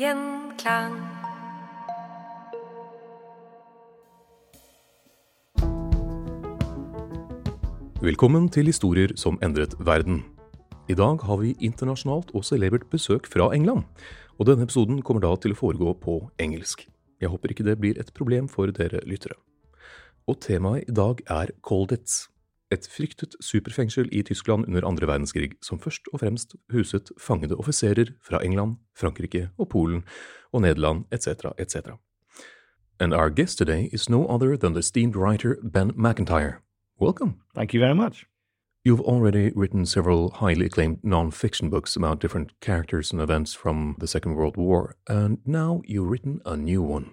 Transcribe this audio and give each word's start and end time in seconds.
Gjenklang. 0.00 0.94
Velkommen 8.00 8.46
til 8.48 8.70
Historier 8.70 9.12
som 9.20 9.36
endret 9.44 9.74
verden. 9.76 10.22
I 10.88 10.96
dag 10.96 11.20
har 11.20 11.42
vi 11.42 11.52
internasjonalt 11.60 12.32
og 12.32 12.46
celebert 12.48 12.88
besøk 12.88 13.28
fra 13.28 13.50
England, 13.52 13.84
og 14.38 14.48
denne 14.48 14.64
episoden 14.64 15.02
kommer 15.04 15.26
da 15.26 15.34
til 15.36 15.52
å 15.52 15.60
foregå 15.60 15.92
på 16.00 16.16
engelsk. 16.40 16.86
Jeg 17.20 17.28
håper 17.28 17.52
ikke 17.52 17.68
det 17.68 17.76
blir 17.82 18.00
et 18.00 18.14
problem 18.16 18.48
for 18.48 18.72
dere 18.72 19.04
lyttere. 19.04 19.36
Og 20.24 20.40
temaet 20.40 20.88
i 20.88 20.96
dag 20.96 21.20
er 21.28 21.52
Colditz, 21.60 22.30
et 22.70 22.86
fryktet 22.88 23.34
superfengsel 23.40 24.08
i 24.12 24.22
Tyskland 24.22 24.66
under 24.68 24.86
andre 24.86 25.06
verdenskrig, 25.06 25.52
som 25.62 25.78
først 25.78 26.08
og 26.12 26.20
fremst 26.20 26.56
huset 26.72 27.10
fangede 27.18 27.56
offiserer 27.56 28.12
fra 28.22 28.44
England, 28.44 28.76
Frankrike 28.96 29.48
og 29.58 29.68
Polen 29.68 30.04
og 30.52 30.62
Nederland 30.62 31.04
etc., 31.12 31.52
etc. 31.58 31.98
And 33.00 33.14
our 33.14 33.30
guest 33.30 33.58
today 33.58 33.88
is 33.92 34.08
no 34.08 34.26
other 34.26 34.56
than 34.56 34.72
the 34.72 34.80
esteemed 34.80 35.16
writer 35.16 35.56
Ben 35.62 35.92
McIntyre. 35.92 36.60
Welcome. 37.00 37.40
Thank 37.54 37.74
you 37.74 37.80
very 37.80 37.94
much. 37.94 38.26
You've 38.84 39.00
already 39.00 39.52
written 39.54 39.84
several 39.84 40.30
highly 40.30 40.66
acclaimed 40.66 40.98
non-fiction 41.02 41.70
books 41.70 41.96
about 41.96 42.20
different 42.20 42.52
characters 42.60 43.12
and 43.12 43.20
events 43.20 43.54
from 43.54 43.96
the 43.98 44.06
Second 44.06 44.36
World 44.36 44.56
War, 44.56 44.96
and 45.06 45.38
now 45.44 45.82
you've 45.84 46.10
written 46.10 46.40
a 46.46 46.56
new 46.56 46.82
one. 46.82 47.10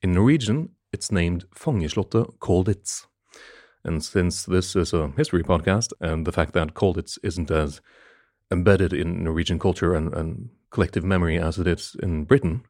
In 0.00 0.12
Norwegian, 0.12 0.70
it's 0.92 1.10
named 1.10 1.44
Fangeslottet 1.54 2.38
Colditz. 2.38 3.06
And 3.84 4.04
since 4.04 4.44
this 4.44 4.76
is 4.76 4.92
a 4.92 5.12
history 5.16 5.42
podcast, 5.42 5.92
and 6.00 6.26
the 6.26 6.32
fact 6.32 6.52
that 6.52 6.74
Colditz 6.74 7.18
isn't 7.22 7.50
as 7.50 7.80
embedded 8.50 8.92
in 8.92 9.24
Norwegian 9.24 9.58
culture 9.58 9.94
and, 9.94 10.12
and 10.14 10.50
collective 10.70 11.04
memory 11.04 11.38
as 11.38 11.58
it 11.58 11.66
is 11.66 11.96
in 12.02 12.24
Britain, 12.24 12.64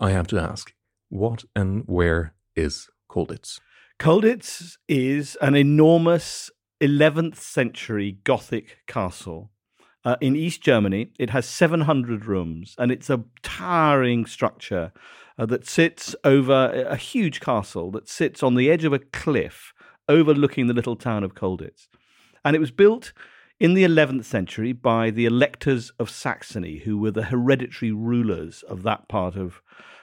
I 0.00 0.10
have 0.10 0.26
to 0.28 0.40
ask, 0.40 0.72
what 1.08 1.44
and 1.54 1.84
where 1.86 2.34
is 2.56 2.88
Colditz? 3.08 3.60
Colditz 3.98 4.78
is 4.88 5.36
an 5.40 5.54
enormous 5.54 6.50
11th 6.80 7.36
century 7.36 8.18
Gothic 8.24 8.78
castle 8.88 9.52
uh, 10.04 10.16
in 10.20 10.34
East 10.34 10.62
Germany. 10.62 11.12
It 11.18 11.30
has 11.30 11.46
700 11.46 12.26
rooms 12.26 12.74
and 12.78 12.90
it's 12.90 13.10
a 13.10 13.22
towering 13.42 14.26
structure 14.26 14.92
uh, 15.38 15.46
that 15.46 15.66
sits 15.68 16.16
over 16.24 16.86
a 16.88 16.96
huge 16.96 17.40
castle 17.40 17.90
that 17.92 18.08
sits 18.08 18.42
on 18.42 18.54
the 18.54 18.70
edge 18.70 18.84
of 18.84 18.92
a 18.92 18.98
cliff 18.98 19.71
overlooking 20.08 20.66
the 20.66 20.74
little 20.74 20.96
town 20.96 21.24
of 21.24 21.34
Colditz. 21.34 21.88
And 22.44 22.56
it 22.56 22.60
was 22.60 22.70
built 22.70 23.12
in 23.60 23.74
the 23.74 23.84
11th 23.84 24.24
century 24.24 24.72
by 24.72 25.10
the 25.10 25.24
electors 25.24 25.92
of 25.98 26.10
Saxony, 26.10 26.78
who 26.78 26.98
were 26.98 27.12
the 27.12 27.24
hereditary 27.24 27.92
rulers 27.92 28.62
of 28.64 28.82
that 28.82 29.08
part 29.08 29.36
of, 29.36 29.62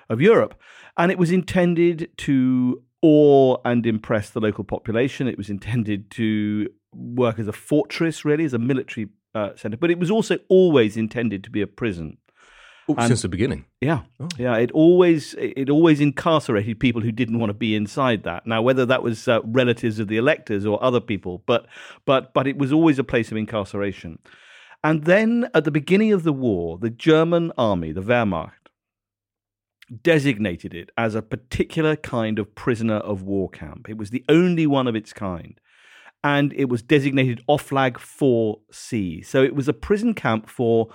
of 0.09 0.21
Europe. 0.21 0.59
And 0.97 1.11
it 1.11 1.17
was 1.17 1.31
intended 1.31 2.09
to 2.19 2.81
awe 3.01 3.57
and 3.65 3.85
impress 3.85 4.29
the 4.29 4.39
local 4.39 4.63
population. 4.63 5.27
It 5.27 5.37
was 5.37 5.49
intended 5.49 6.09
to 6.11 6.69
work 6.93 7.39
as 7.39 7.47
a 7.47 7.53
fortress, 7.53 8.23
really, 8.23 8.45
as 8.45 8.53
a 8.53 8.59
military 8.59 9.09
uh, 9.35 9.55
center, 9.55 9.77
but 9.77 9.91
it 9.91 9.99
was 9.99 10.09
also 10.09 10.37
always 10.47 10.97
intended 10.97 11.43
to 11.43 11.49
be 11.49 11.61
a 11.61 11.67
prison. 11.67 12.17
Oh, 12.89 12.95
And- 12.97 13.07
since 13.07 13.21
the 13.21 13.29
beginning. 13.29 13.65
Yeah, 13.81 14.01
Oh. 14.19 14.27
yeah. 14.37 14.57
It 14.57 14.71
always 14.71 15.35
it 15.37 15.69
always 15.69 15.99
incarcerated 16.01 16.79
people 16.79 17.01
who 17.01 17.11
didn't 17.11 17.37
want 17.39 17.51
to 17.51 17.53
be 17.53 17.75
inside 17.75 18.23
that. 18.23 18.47
Now, 18.47 18.61
whether 18.63 18.85
that 18.87 19.03
was 19.03 19.27
uh, 19.27 19.41
relatives 19.43 19.99
of 19.99 20.07
the 20.07 20.17
electors 20.17 20.65
or 20.65 20.83
other 20.83 20.99
people, 20.99 21.43
but 21.45 21.67
but 22.05 22.33
but 22.33 22.47
it 22.47 22.57
was 22.57 22.73
always 22.73 22.97
a 22.99 23.03
place 23.03 23.31
of 23.31 23.37
incarceration. 23.37 24.17
And 24.83 25.03
then 25.03 25.49
at 25.53 25.65
the 25.65 25.71
beginning 25.71 26.13
of 26.13 26.23
the 26.23 26.33
war, 26.33 26.77
the 26.79 26.89
German 26.89 27.51
army, 27.57 27.91
the 27.91 28.01
Wehrmacht, 28.01 28.53
designated 30.03 30.73
it 30.73 30.89
as 30.97 31.15
a 31.15 31.21
particular 31.21 31.95
kind 31.95 32.39
of 32.39 32.53
prisoner 32.55 32.95
of 32.97 33.23
war 33.23 33.49
camp. 33.49 33.89
It 33.89 33.97
was 33.97 34.09
the 34.11 34.23
only 34.29 34.67
one 34.67 34.87
of 34.87 34.95
its 34.95 35.13
kind. 35.13 35.59
And 36.23 36.53
it 36.53 36.65
was 36.69 36.81
designated 36.81 37.41
Oflag 37.47 37.93
4C. 37.93 39.25
So 39.25 39.41
it 39.43 39.55
was 39.55 39.67
a 39.67 39.73
prison 39.73 40.13
camp 40.13 40.49
for 40.49 40.89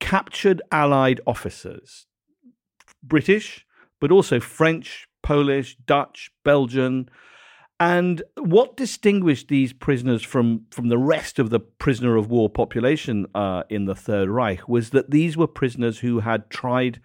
captured 0.00 0.62
Allied 0.70 1.20
officers, 1.26 2.06
British, 3.02 3.66
but 4.00 4.10
also 4.10 4.40
French, 4.40 5.08
Polish, 5.22 5.76
Dutch, 5.86 6.30
Belgian. 6.44 7.08
And 7.78 8.22
what 8.38 8.76
distinguished 8.76 9.48
these 9.48 9.72
prisoners 9.72 10.22
from, 10.22 10.66
from 10.70 10.88
the 10.88 10.98
rest 10.98 11.38
of 11.38 11.50
the 11.50 11.60
prisoner 11.60 12.16
of 12.16 12.30
war 12.30 12.48
population 12.48 13.26
uh, 13.34 13.64
in 13.68 13.84
the 13.84 13.94
Third 13.94 14.28
Reich 14.28 14.68
was 14.68 14.90
that 14.90 15.10
these 15.10 15.36
were 15.36 15.46
prisoners 15.46 15.98
who 15.98 16.20
had 16.20 16.48
tried, 16.48 17.00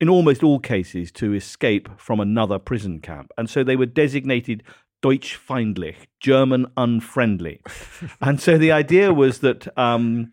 in 0.00 0.08
almost 0.08 0.42
all 0.42 0.60
cases, 0.60 1.12
to 1.12 1.34
escape 1.34 1.88
from 1.98 2.20
another 2.20 2.58
prison 2.58 3.00
camp. 3.00 3.32
And 3.36 3.50
so 3.50 3.62
they 3.62 3.76
were 3.76 3.86
designated 3.86 4.62
Deutschfeindlich, 5.02 6.06
German 6.20 6.66
unfriendly. 6.76 7.60
and 8.20 8.40
so 8.40 8.58
the 8.58 8.72
idea 8.72 9.12
was 9.12 9.40
that 9.40 9.66
um, 9.78 10.30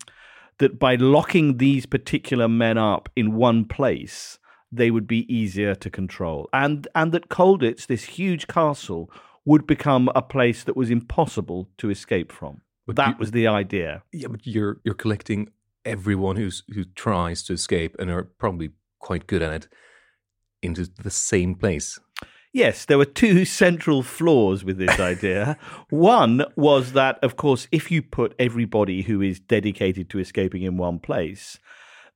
that 0.58 0.78
by 0.78 0.94
locking 0.96 1.58
these 1.58 1.86
particular 1.86 2.48
men 2.48 2.78
up 2.78 3.08
in 3.16 3.34
one 3.34 3.64
place, 3.64 4.38
they 4.72 4.90
would 4.90 5.06
be 5.06 5.32
easier 5.32 5.74
to 5.74 5.90
control, 5.90 6.48
and 6.52 6.88
and 6.94 7.12
that 7.12 7.28
Colditz, 7.28 7.86
this 7.86 8.04
huge 8.04 8.46
castle, 8.46 9.10
would 9.44 9.66
become 9.66 10.10
a 10.14 10.22
place 10.22 10.64
that 10.64 10.76
was 10.76 10.90
impossible 10.90 11.68
to 11.78 11.90
escape 11.90 12.32
from. 12.32 12.60
But 12.86 12.96
that 12.96 13.10
you- 13.10 13.16
was 13.18 13.30
the 13.30 13.46
idea. 13.46 14.02
Yeah, 14.12 14.28
but 14.28 14.46
you're 14.46 14.80
you're 14.84 14.94
collecting 14.94 15.50
everyone 15.84 16.36
who's 16.36 16.62
who 16.74 16.84
tries 16.84 17.42
to 17.44 17.52
escape 17.52 17.94
and 17.98 18.10
are 18.10 18.24
probably 18.24 18.70
quite 18.98 19.26
good 19.26 19.42
at 19.42 19.52
it 19.52 19.68
into 20.62 20.86
the 21.02 21.10
same 21.10 21.54
place. 21.54 21.98
Yes, 22.56 22.86
there 22.86 22.96
were 22.96 23.04
two 23.04 23.44
central 23.64 24.02
flaws 24.02 24.64
with 24.64 24.78
this 24.78 24.98
idea. 24.98 25.58
one 25.90 26.42
was 26.56 26.92
that, 26.92 27.18
of 27.22 27.36
course, 27.36 27.68
if 27.70 27.90
you 27.90 28.00
put 28.00 28.34
everybody 28.38 29.02
who 29.02 29.20
is 29.20 29.38
dedicated 29.38 30.08
to 30.08 30.18
escaping 30.18 30.62
in 30.62 30.78
one 30.78 30.98
place, 30.98 31.58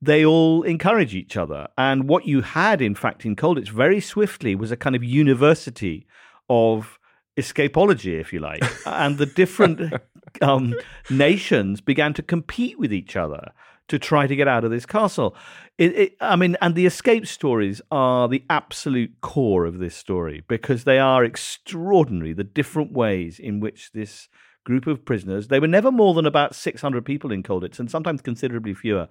they 0.00 0.24
all 0.24 0.62
encourage 0.62 1.14
each 1.14 1.36
other. 1.36 1.68
And 1.76 2.08
what 2.08 2.26
you 2.26 2.40
had, 2.40 2.80
in 2.80 2.94
fact, 2.94 3.26
in 3.26 3.36
Colditz 3.36 3.68
very 3.68 4.00
swiftly 4.00 4.54
was 4.54 4.70
a 4.70 4.78
kind 4.78 4.96
of 4.96 5.04
university 5.04 6.06
of 6.48 6.98
escapology, 7.36 8.18
if 8.18 8.32
you 8.32 8.40
like. 8.40 8.64
and 8.86 9.18
the 9.18 9.26
different 9.26 9.92
um, 10.40 10.74
nations 11.10 11.82
began 11.82 12.14
to 12.14 12.22
compete 12.22 12.78
with 12.78 12.94
each 12.94 13.14
other 13.14 13.52
to 13.90 13.98
try 13.98 14.26
to 14.26 14.36
get 14.36 14.48
out 14.48 14.64
of 14.64 14.70
this 14.70 14.86
castle. 14.86 15.36
It, 15.76 15.98
it, 15.98 16.16
I 16.20 16.36
mean, 16.36 16.56
and 16.62 16.74
the 16.74 16.86
escape 16.86 17.26
stories 17.26 17.82
are 17.90 18.28
the 18.28 18.44
absolute 18.48 19.20
core 19.20 19.66
of 19.66 19.78
this 19.78 19.96
story 19.96 20.42
because 20.48 20.84
they 20.84 20.98
are 20.98 21.24
extraordinary. 21.24 22.32
The 22.32 22.44
different 22.44 22.92
ways 22.92 23.38
in 23.38 23.60
which 23.60 23.92
this 23.92 24.28
group 24.64 24.86
of 24.86 25.04
prisoners, 25.04 25.48
they 25.48 25.58
were 25.58 25.66
never 25.66 25.90
more 25.90 26.14
than 26.14 26.26
about 26.26 26.54
600 26.54 27.04
people 27.04 27.32
in 27.32 27.42
Colditz 27.42 27.80
and 27.80 27.90
sometimes 27.90 28.22
considerably 28.22 28.74
fewer. 28.74 29.08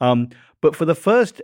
Um, 0.00 0.30
but 0.60 0.74
for 0.74 0.86
the 0.86 0.94
first 0.94 1.42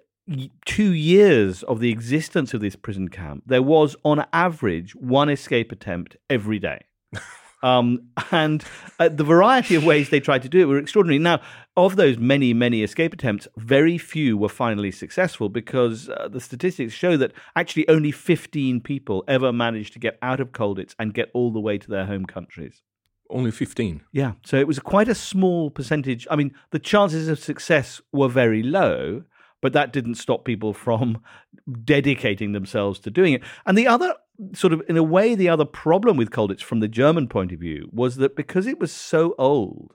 two 0.64 0.92
years 0.92 1.62
of 1.64 1.80
the 1.80 1.90
existence 1.90 2.54
of 2.54 2.60
this 2.60 2.76
prison 2.76 3.08
camp, 3.08 3.44
there 3.46 3.62
was 3.62 3.96
on 4.04 4.24
average 4.32 4.94
one 4.94 5.28
escape 5.28 5.72
attempt 5.72 6.16
every 6.30 6.58
day. 6.58 6.84
Um, 7.62 8.08
and 8.30 8.64
uh, 8.98 9.08
the 9.08 9.24
variety 9.24 9.74
of 9.74 9.84
ways 9.84 10.10
they 10.10 10.20
tried 10.20 10.42
to 10.42 10.48
do 10.48 10.60
it 10.60 10.64
were 10.66 10.78
extraordinary. 10.78 11.18
Now, 11.18 11.40
of 11.76 11.96
those 11.96 12.18
many, 12.18 12.54
many 12.54 12.82
escape 12.82 13.12
attempts, 13.12 13.48
very 13.56 13.98
few 13.98 14.36
were 14.36 14.48
finally 14.48 14.90
successful 14.90 15.48
because 15.48 16.08
uh, 16.08 16.28
the 16.30 16.40
statistics 16.40 16.92
show 16.92 17.16
that 17.16 17.32
actually 17.56 17.88
only 17.88 18.12
15 18.12 18.80
people 18.80 19.24
ever 19.26 19.52
managed 19.52 19.92
to 19.94 19.98
get 19.98 20.18
out 20.22 20.40
of 20.40 20.52
Colditz 20.52 20.94
and 20.98 21.14
get 21.14 21.30
all 21.34 21.50
the 21.50 21.60
way 21.60 21.78
to 21.78 21.88
their 21.88 22.06
home 22.06 22.26
countries. 22.26 22.82
Only 23.30 23.50
fifteen. 23.50 24.00
Yeah. 24.10 24.32
So 24.44 24.56
it 24.56 24.66
was 24.66 24.78
quite 24.78 25.08
a 25.08 25.14
small 25.14 25.70
percentage. 25.70 26.26
I 26.30 26.36
mean, 26.36 26.54
the 26.70 26.78
chances 26.78 27.28
of 27.28 27.38
success 27.38 28.00
were 28.10 28.28
very 28.28 28.62
low, 28.62 29.24
but 29.60 29.74
that 29.74 29.92
didn't 29.92 30.14
stop 30.14 30.44
people 30.44 30.72
from 30.72 31.20
dedicating 31.84 32.52
themselves 32.52 32.98
to 33.00 33.10
doing 33.10 33.34
it. 33.34 33.42
And 33.66 33.76
the 33.76 33.86
other 33.86 34.14
sort 34.54 34.72
of, 34.72 34.82
in 34.88 34.96
a 34.96 35.02
way, 35.02 35.34
the 35.34 35.48
other 35.48 35.64
problem 35.64 36.16
with 36.16 36.30
Colditz 36.30 36.62
from 36.62 36.80
the 36.80 36.88
German 36.88 37.28
point 37.28 37.52
of 37.52 37.60
view 37.60 37.88
was 37.92 38.16
that 38.16 38.36
because 38.36 38.66
it 38.66 38.78
was 38.78 38.92
so 38.92 39.34
old, 39.38 39.94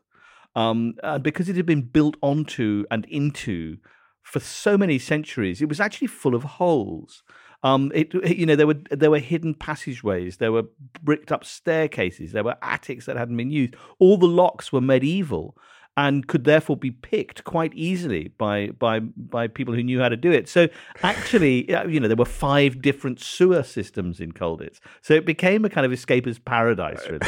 um, 0.56 0.96
and 1.04 1.24
because 1.24 1.50
it 1.50 1.56
had 1.56 1.66
been 1.66 1.82
built 1.82 2.18
onto 2.22 2.86
and 2.92 3.06
into 3.06 3.78
for 4.22 4.40
so 4.40 4.78
many 4.78 5.00
centuries, 5.00 5.62
it 5.62 5.70
was 5.70 5.80
actually 5.80 6.08
full 6.08 6.36
of 6.36 6.44
holes. 6.44 7.24
Um, 7.64 7.92
it, 7.96 8.14
you 8.30 8.46
know, 8.46 8.56
there 8.56 8.68
were 8.68 8.82
there 8.92 9.12
were 9.12 9.20
hidden 9.20 9.54
passageways, 9.54 10.38
there 10.38 10.52
were 10.52 10.66
bricked 11.02 11.32
up 11.32 11.46
staircases, 11.46 12.34
there 12.34 12.44
were 12.44 12.58
attics 12.62 13.06
that 13.06 13.16
hadn't 13.16 13.38
been 13.38 13.52
used. 13.52 13.76
All 14.00 14.18
the 14.18 14.28
locks 14.28 14.74
were 14.74 14.82
medieval 14.82 15.56
and 15.96 16.28
could 16.28 16.44
therefore 16.44 16.76
be 16.76 16.92
picked 16.92 17.44
quite 17.44 17.74
easily 17.74 18.30
by 18.38 18.68
by 18.80 19.00
by 19.00 19.48
people 19.48 19.74
who 19.74 19.84
knew 19.84 20.00
how 20.00 20.10
to 20.10 20.18
do 20.18 20.32
it. 20.32 20.50
So 20.50 20.68
actually, 21.04 21.70
you 21.90 22.00
know, 22.00 22.08
there 22.08 22.18
were 22.18 22.26
five 22.26 22.82
different 22.82 23.20
sewer 23.20 23.64
systems 23.64 24.20
in 24.20 24.32
Colditz, 24.32 24.80
so 25.02 25.14
it 25.14 25.26
became 25.26 25.66
a 25.66 25.70
kind 25.70 25.86
of 25.86 25.92
escaper's 25.92 26.40
paradise. 26.40 27.02
Really. 27.10 27.20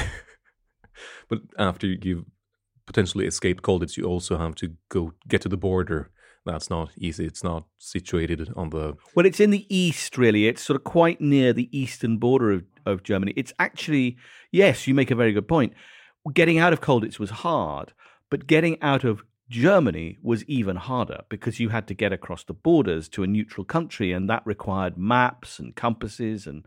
But 1.27 1.39
after 1.57 1.88
you've 1.88 2.23
potentially 2.85 3.25
escaped 3.25 3.63
Colditz, 3.63 3.97
you 3.97 4.06
also 4.06 4.38
have 4.38 4.56
to 4.56 4.73
go 4.89 5.11
get 5.27 5.41
to 5.41 5.50
the 5.50 5.57
border 5.57 6.09
that's 6.45 6.69
not 6.69 6.91
easy. 6.97 7.25
It's 7.25 7.44
not 7.44 7.65
situated 7.79 8.51
on 8.56 8.69
the. 8.69 8.95
Well, 9.15 9.25
it's 9.25 9.39
in 9.39 9.50
the 9.50 9.65
east, 9.75 10.18
really. 10.18 10.47
It's 10.47 10.61
sort 10.61 10.75
of 10.75 10.83
quite 10.83 11.19
near 11.19 11.53
the 11.53 11.75
eastern 11.77 12.18
border 12.18 12.51
of, 12.51 12.63
of 12.85 13.03
Germany. 13.03 13.33
It's 13.35 13.51
actually, 13.57 14.18
yes, 14.51 14.85
you 14.85 14.94
make 14.94 15.09
a 15.09 15.15
very 15.15 15.33
good 15.33 15.47
point. 15.47 15.73
Getting 16.33 16.59
out 16.59 16.71
of 16.71 16.81
Colditz 16.81 17.19
was 17.19 17.31
hard, 17.31 17.94
but 18.35 18.47
getting 18.47 18.77
out 18.81 19.05
of 19.05 19.23
Germany 19.47 20.17
was 20.21 20.43
even 20.43 20.75
harder 20.75 21.21
because 21.29 21.57
you 21.57 21.69
had 21.69 21.87
to 21.87 21.93
get 21.93 22.11
across 22.11 22.43
the 22.43 22.53
borders 22.53 23.07
to 23.07 23.23
a 23.23 23.27
neutral 23.27 23.63
country, 23.63 24.11
and 24.11 24.29
that 24.29 24.45
required 24.45 24.97
maps 24.97 25.57
and 25.57 25.73
compasses 25.73 26.45
and 26.45 26.65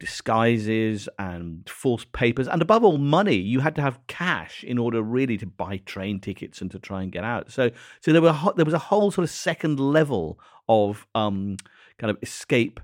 disguises 0.00 1.08
and 1.16 1.68
false 1.68 2.04
papers, 2.04 2.48
and 2.48 2.60
above 2.60 2.82
all, 2.82 2.98
money. 2.98 3.36
You 3.36 3.60
had 3.60 3.76
to 3.76 3.80
have 3.80 4.04
cash 4.08 4.64
in 4.64 4.76
order 4.76 5.00
really 5.02 5.36
to 5.38 5.46
buy 5.46 5.76
train 5.86 6.18
tickets 6.18 6.60
and 6.60 6.68
to 6.72 6.80
try 6.80 7.04
and 7.04 7.12
get 7.12 7.22
out. 7.22 7.52
So, 7.52 7.70
so 8.00 8.12
there 8.12 8.20
were 8.20 8.36
there 8.56 8.64
was 8.64 8.74
a 8.74 8.78
whole 8.90 9.12
sort 9.12 9.22
of 9.22 9.30
second 9.30 9.78
level 9.78 10.40
of 10.68 11.06
um, 11.14 11.58
kind 11.98 12.10
of 12.10 12.18
escape, 12.22 12.80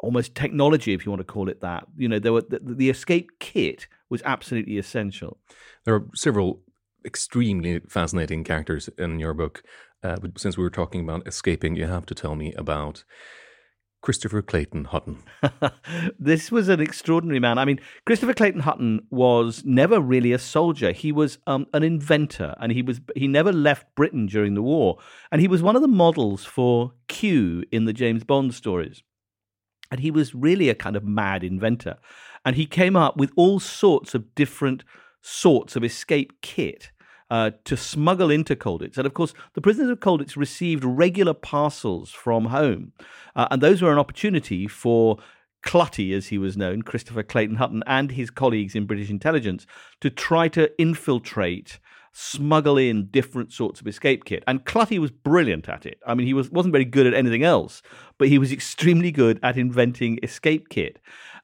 almost 0.00 0.34
technology, 0.34 0.92
if 0.92 1.06
you 1.06 1.12
want 1.12 1.20
to 1.20 1.32
call 1.32 1.48
it 1.48 1.60
that. 1.60 1.86
You 1.96 2.08
know, 2.08 2.18
there 2.18 2.32
were 2.32 2.42
the, 2.42 2.58
the 2.60 2.90
escape 2.90 3.30
kit 3.38 3.86
was 4.08 4.22
absolutely 4.24 4.76
essential. 4.76 5.38
There 5.84 5.94
are 5.94 6.04
several 6.16 6.62
extremely 7.04 7.80
fascinating 7.88 8.44
characters 8.44 8.88
in 8.98 9.18
your 9.18 9.34
book. 9.34 9.62
Uh, 10.02 10.16
but 10.16 10.38
since 10.38 10.56
we 10.56 10.62
were 10.62 10.70
talking 10.70 11.02
about 11.02 11.26
escaping, 11.26 11.76
you 11.76 11.86
have 11.86 12.06
to 12.06 12.14
tell 12.14 12.34
me 12.34 12.52
about 12.54 13.04
Christopher 14.02 14.40
Clayton 14.40 14.86
Hutton. 14.86 15.22
this 16.18 16.50
was 16.50 16.68
an 16.68 16.80
extraordinary 16.80 17.38
man. 17.38 17.58
I 17.58 17.66
mean, 17.66 17.80
Christopher 18.06 18.32
Clayton 18.32 18.60
Hutton 18.60 19.06
was 19.10 19.62
never 19.64 20.00
really 20.00 20.32
a 20.32 20.38
soldier. 20.38 20.92
He 20.92 21.12
was 21.12 21.38
um, 21.46 21.66
an 21.74 21.82
inventor, 21.82 22.54
and 22.60 22.72
he 22.72 22.82
was 22.82 23.00
he 23.14 23.28
never 23.28 23.52
left 23.52 23.94
Britain 23.94 24.26
during 24.26 24.54
the 24.54 24.62
war. 24.62 24.98
And 25.30 25.40
he 25.40 25.48
was 25.48 25.62
one 25.62 25.76
of 25.76 25.82
the 25.82 25.88
models 25.88 26.44
for 26.44 26.92
Q 27.08 27.64
in 27.70 27.84
the 27.84 27.92
James 27.92 28.24
Bond 28.24 28.54
stories. 28.54 29.02
And 29.90 30.00
he 30.00 30.10
was 30.10 30.34
really 30.34 30.68
a 30.68 30.74
kind 30.74 30.96
of 30.96 31.04
mad 31.04 31.44
inventor. 31.44 31.98
And 32.44 32.56
he 32.56 32.64
came 32.64 32.96
up 32.96 33.16
with 33.16 33.32
all 33.36 33.60
sorts 33.60 34.14
of 34.14 34.34
different 34.34 34.82
sorts 35.22 35.76
of 35.76 35.84
escape 35.84 36.40
kit. 36.40 36.90
Uh, 37.30 37.52
to 37.62 37.76
smuggle 37.76 38.28
into 38.28 38.56
Colditz. 38.56 38.98
And 38.98 39.06
of 39.06 39.14
course, 39.14 39.34
the 39.54 39.60
prisoners 39.60 39.88
of 39.88 40.00
Colditz 40.00 40.34
received 40.34 40.82
regular 40.84 41.32
parcels 41.32 42.10
from 42.10 42.46
home. 42.46 42.92
Uh, 43.36 43.46
and 43.52 43.62
those 43.62 43.80
were 43.80 43.92
an 43.92 44.00
opportunity 44.00 44.66
for 44.66 45.16
Clutty, 45.62 46.12
as 46.12 46.28
he 46.28 46.38
was 46.38 46.56
known, 46.56 46.82
Christopher 46.82 47.22
Clayton 47.22 47.56
Hutton, 47.56 47.84
and 47.86 48.10
his 48.12 48.30
colleagues 48.30 48.74
in 48.74 48.86
British 48.86 49.10
intelligence 49.10 49.66
to 50.00 50.10
try 50.10 50.48
to 50.48 50.70
infiltrate, 50.80 51.78
smuggle 52.12 52.76
in 52.76 53.06
different 53.06 53.52
sorts 53.52 53.80
of 53.80 53.86
escape 53.86 54.24
kit. 54.24 54.42
And 54.46 54.64
Clutty 54.64 54.98
was 54.98 55.10
brilliant 55.10 55.68
at 55.68 55.86
it. 55.86 55.98
I 56.06 56.14
mean, 56.14 56.26
he 56.26 56.34
was, 56.34 56.50
wasn't 56.50 56.72
very 56.72 56.84
good 56.84 57.06
at 57.06 57.14
anything 57.14 57.44
else, 57.44 57.82
but 58.18 58.28
he 58.28 58.38
was 58.38 58.52
extremely 58.60 59.12
good 59.12 59.38
at 59.42 59.56
inventing 59.56 60.18
escape 60.22 60.68
kit 60.68 60.98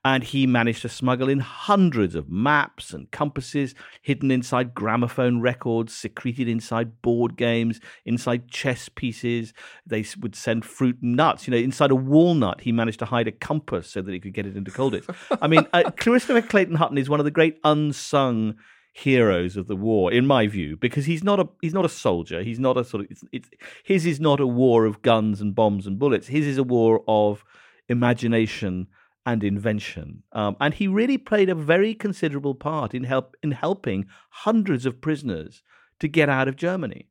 and 0.07 0.23
he 0.23 0.47
managed 0.47 0.83
to 0.83 0.89
smuggle 0.89 1.29
in 1.29 1.41
hundreds 1.41 2.15
of 2.15 2.31
maps 2.31 2.93
and 2.93 3.11
compasses 3.11 3.75
hidden 4.03 4.31
inside 4.31 4.73
gramophone 4.73 5.41
records, 5.41 5.93
secreted 5.93 6.47
inside 6.47 7.03
board 7.03 7.37
games, 7.37 7.81
inside 8.05 8.49
chess 8.49 8.89
pieces. 8.89 9.53
They 9.85 10.05
would 10.21 10.37
send 10.37 10.65
fruit 10.65 10.99
and 11.03 11.17
nuts. 11.17 11.49
You 11.49 11.51
know, 11.51 11.57
inside 11.57 11.91
a 11.91 11.97
walnut, 11.97 12.61
he 12.61 12.71
managed 12.71 13.01
to 13.01 13.05
hide 13.05 13.27
a 13.27 13.33
compass 13.33 13.91
so 13.91 14.01
that 14.01 14.12
he 14.12 14.21
could 14.21 14.33
get 14.33 14.47
it 14.47 14.57
into 14.57 14.71
Colditz. 14.71 15.12
I 15.43 15.49
mean, 15.49 15.67
uh, 15.73 15.91
Christopher 15.99 16.41
Clayton 16.41 16.77
Hutton 16.77 16.99
is 16.99 17.11
one 17.11 17.19
of 17.19 17.25
the 17.25 17.33
great 17.33 17.59
unsung 17.65 18.55
heroes 18.97 19.59
of 19.59 19.67
the 19.67 19.77
war, 19.77 20.11
in 20.11 20.27
my 20.27 20.47
view, 20.47 20.75
because 20.75 21.05
he's 21.05 21.23
not 21.23 21.39
a 21.39 21.47
he's 21.61 21.75
not 21.75 21.85
a 21.85 21.89
soldier. 21.89 22.43
He's 22.43 22.59
not 22.59 22.79
a 22.79 22.85
sort 22.85 23.05
of 23.05 23.11
it's, 23.11 23.25
it's 23.31 23.51
his 23.85 24.07
is 24.07 24.19
not 24.19 24.41
a 24.41 24.47
war 24.47 24.87
of 24.87 25.03
guns 25.03 25.41
and 25.41 25.55
bombs 25.55 25.87
and 25.87 25.99
bullets. 25.99 26.29
His 26.29 26.47
is 26.47 26.57
a 26.57 26.63
war 26.63 27.05
of 27.07 27.45
imagination 27.89 28.87
and 29.27 29.45
invention. 29.45 30.23
Um, 30.33 30.57
and 30.61 30.73
he 30.73 30.89
really 30.89 31.19
played 31.19 31.51
a 31.51 31.55
very 31.55 31.95
considerable 31.95 32.55
part 32.55 32.95
in 32.95 33.05
help 33.05 33.37
in 33.43 33.51
helping 33.53 34.07
hundreds 34.31 34.87
of 34.87 35.03
prisoners 35.03 35.63
to 36.01 36.09
get 36.09 36.31
out 36.31 36.49
of 36.49 36.57
Germany. 36.57 37.09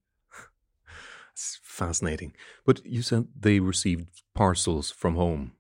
It's 1.33 1.59
fascinating. 1.61 2.33
But 2.65 2.83
you 2.85 3.01
said 3.01 3.27
they 3.37 3.59
received 3.59 4.23
parcels 4.33 4.89
from 4.89 5.15
home. 5.15 5.51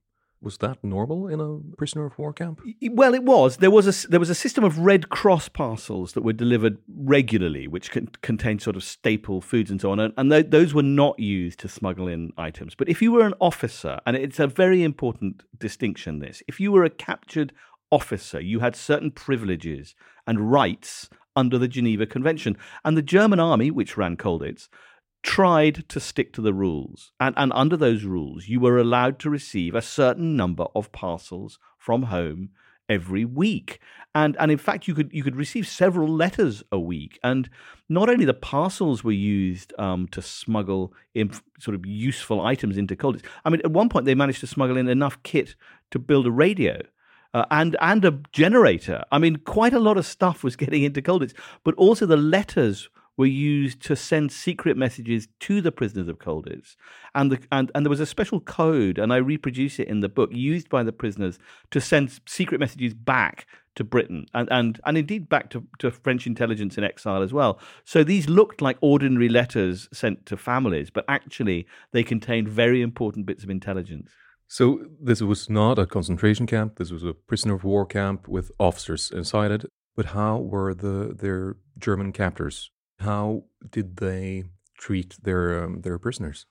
Was 0.45 0.59
that 0.59 0.83
normal 0.83 1.27
in 1.27 1.41
a 1.41 1.75
prisoner 1.75 2.05
of 2.05 2.19
war 2.19 2.31
camp? 2.31 2.61
Well, 2.91 3.15
it 3.15 3.23
was. 3.23 3.57
There 3.57 3.71
was 3.71 4.05
a 4.05 4.07
there 4.07 4.19
was 4.19 4.29
a 4.29 4.35
system 4.35 4.63
of 4.63 4.77
Red 4.77 5.09
Cross 5.09 5.49
parcels 5.49 6.13
that 6.13 6.21
were 6.21 6.33
delivered 6.33 6.77
regularly, 6.87 7.67
which 7.67 7.89
con- 7.89 8.09
contained 8.21 8.61
sort 8.61 8.75
of 8.75 8.83
staple 8.83 9.41
foods 9.41 9.71
and 9.71 9.81
so 9.81 9.91
on, 9.91 9.99
and, 9.99 10.13
and 10.17 10.29
th- 10.29 10.51
those 10.51 10.71
were 10.71 10.83
not 10.83 11.17
used 11.17 11.59
to 11.61 11.67
smuggle 11.67 12.07
in 12.07 12.31
items. 12.37 12.75
But 12.75 12.89
if 12.89 13.01
you 13.01 13.11
were 13.11 13.25
an 13.25 13.33
officer, 13.41 13.99
and 14.05 14.15
it's 14.15 14.39
a 14.39 14.45
very 14.45 14.83
important 14.83 15.41
distinction, 15.57 16.19
this 16.19 16.43
if 16.47 16.59
you 16.59 16.71
were 16.71 16.83
a 16.83 16.91
captured 16.91 17.51
officer, 17.89 18.39
you 18.39 18.59
had 18.59 18.75
certain 18.75 19.09
privileges 19.09 19.95
and 20.27 20.51
rights 20.51 21.09
under 21.35 21.57
the 21.57 21.67
Geneva 21.67 22.05
Convention, 22.05 22.55
and 22.85 22.95
the 22.95 23.01
German 23.01 23.39
army, 23.39 23.71
which 23.71 23.97
ran 23.97 24.15
Colditz, 24.15 24.69
tried 25.25 25.89
to 25.89 25.99
stick 25.99 26.31
to 26.31 26.39
the 26.39 26.53
rules. 26.53 27.11
And, 27.19 27.33
and 27.35 27.51
under 27.55 27.75
those 27.75 28.03
rules, 28.03 28.47
you 28.47 28.59
were 28.59 28.77
allowed 28.77 29.17
to 29.19 29.29
receive 29.29 29.73
a 29.73 29.81
certain 29.81 30.35
number 30.35 30.67
of 30.75 30.91
parcels 30.91 31.57
from 31.79 32.03
home 32.03 32.51
every 32.87 33.25
week. 33.25 33.79
And 34.13 34.37
and 34.39 34.51
in 34.51 34.59
fact 34.59 34.87
you 34.87 34.93
could 34.93 35.11
you 35.11 35.23
could 35.23 35.35
receive 35.35 35.67
several 35.67 36.07
letters 36.07 36.63
a 36.71 36.79
week. 36.79 37.19
And 37.23 37.49
not 37.89 38.07
only 38.07 38.25
the 38.25 38.35
parcels 38.35 39.03
were 39.03 39.11
used 39.11 39.73
um, 39.79 40.07
to 40.09 40.21
smuggle 40.21 40.93
in 41.15 41.31
sort 41.59 41.73
of 41.73 41.87
useful 41.87 42.39
items 42.41 42.77
into 42.77 42.95
Colditz. 42.95 43.25
I 43.43 43.49
mean, 43.49 43.61
at 43.65 43.71
one 43.71 43.89
point 43.89 44.05
they 44.05 44.13
managed 44.13 44.41
to 44.41 44.47
smuggle 44.47 44.77
in 44.77 44.87
enough 44.87 45.21
kit 45.23 45.55
to 45.89 45.97
build 45.97 46.27
a 46.27 46.31
radio. 46.31 46.81
Uh, 47.33 47.45
and 47.49 47.75
and 47.81 48.05
a 48.05 48.19
generator. 48.31 49.03
I 49.11 49.17
mean, 49.17 49.37
quite 49.37 49.73
a 49.73 49.79
lot 49.79 49.97
of 49.97 50.05
stuff 50.05 50.43
was 50.43 50.55
getting 50.63 50.83
into 50.83 51.01
Colditz, 51.01 51.33
but 51.63 51.73
also 51.75 52.05
the 52.05 52.15
letters 52.15 52.89
were 53.17 53.25
used 53.25 53.81
to 53.81 53.95
send 53.95 54.31
secret 54.31 54.75
messages 54.75 55.27
to 55.39 55.61
the 55.61 55.71
prisoners 55.71 56.07
of 56.07 56.19
Colditz. 56.19 56.75
And, 57.13 57.31
the, 57.31 57.39
and, 57.51 57.71
and 57.73 57.85
there 57.85 57.89
was 57.89 57.99
a 57.99 58.05
special 58.05 58.39
code, 58.39 58.97
and 58.97 59.13
I 59.13 59.17
reproduce 59.17 59.79
it 59.79 59.87
in 59.87 60.01
the 60.01 60.09
book, 60.09 60.29
used 60.33 60.69
by 60.69 60.83
the 60.83 60.91
prisoners 60.91 61.39
to 61.71 61.79
send 61.79 62.19
secret 62.25 62.59
messages 62.59 62.93
back 62.93 63.47
to 63.75 63.83
Britain 63.83 64.25
and, 64.33 64.47
and, 64.51 64.79
and 64.85 64.97
indeed 64.97 65.27
back 65.27 65.49
to, 65.49 65.65
to 65.79 65.91
French 65.91 66.25
intelligence 66.25 66.77
in 66.77 66.83
exile 66.83 67.21
as 67.21 67.33
well. 67.33 67.59
So 67.83 68.03
these 68.03 68.29
looked 68.29 68.61
like 68.61 68.77
ordinary 68.81 69.29
letters 69.29 69.89
sent 69.91 70.25
to 70.27 70.37
families, 70.37 70.89
but 70.89 71.05
actually 71.07 71.67
they 71.91 72.03
contained 72.03 72.47
very 72.47 72.81
important 72.81 73.25
bits 73.25 73.43
of 73.43 73.49
intelligence. 73.49 74.11
So 74.47 74.85
this 75.01 75.21
was 75.21 75.49
not 75.49 75.79
a 75.79 75.85
concentration 75.85 76.45
camp. 76.45 76.77
This 76.77 76.91
was 76.91 77.03
a 77.03 77.13
prisoner 77.13 77.55
of 77.55 77.63
war 77.63 77.85
camp 77.85 78.27
with 78.27 78.51
officers 78.59 79.11
inside 79.11 79.51
it. 79.51 79.65
But 79.95 80.07
how 80.07 80.37
were 80.37 80.73
the 80.73 81.15
their 81.17 81.55
German 81.77 82.11
captors 82.11 82.69
how 82.99 83.43
did 83.69 83.97
they 83.97 84.45
treat 84.77 85.17
their 85.23 85.63
um, 85.63 85.81
their 85.81 85.97
prisoners? 85.97 86.45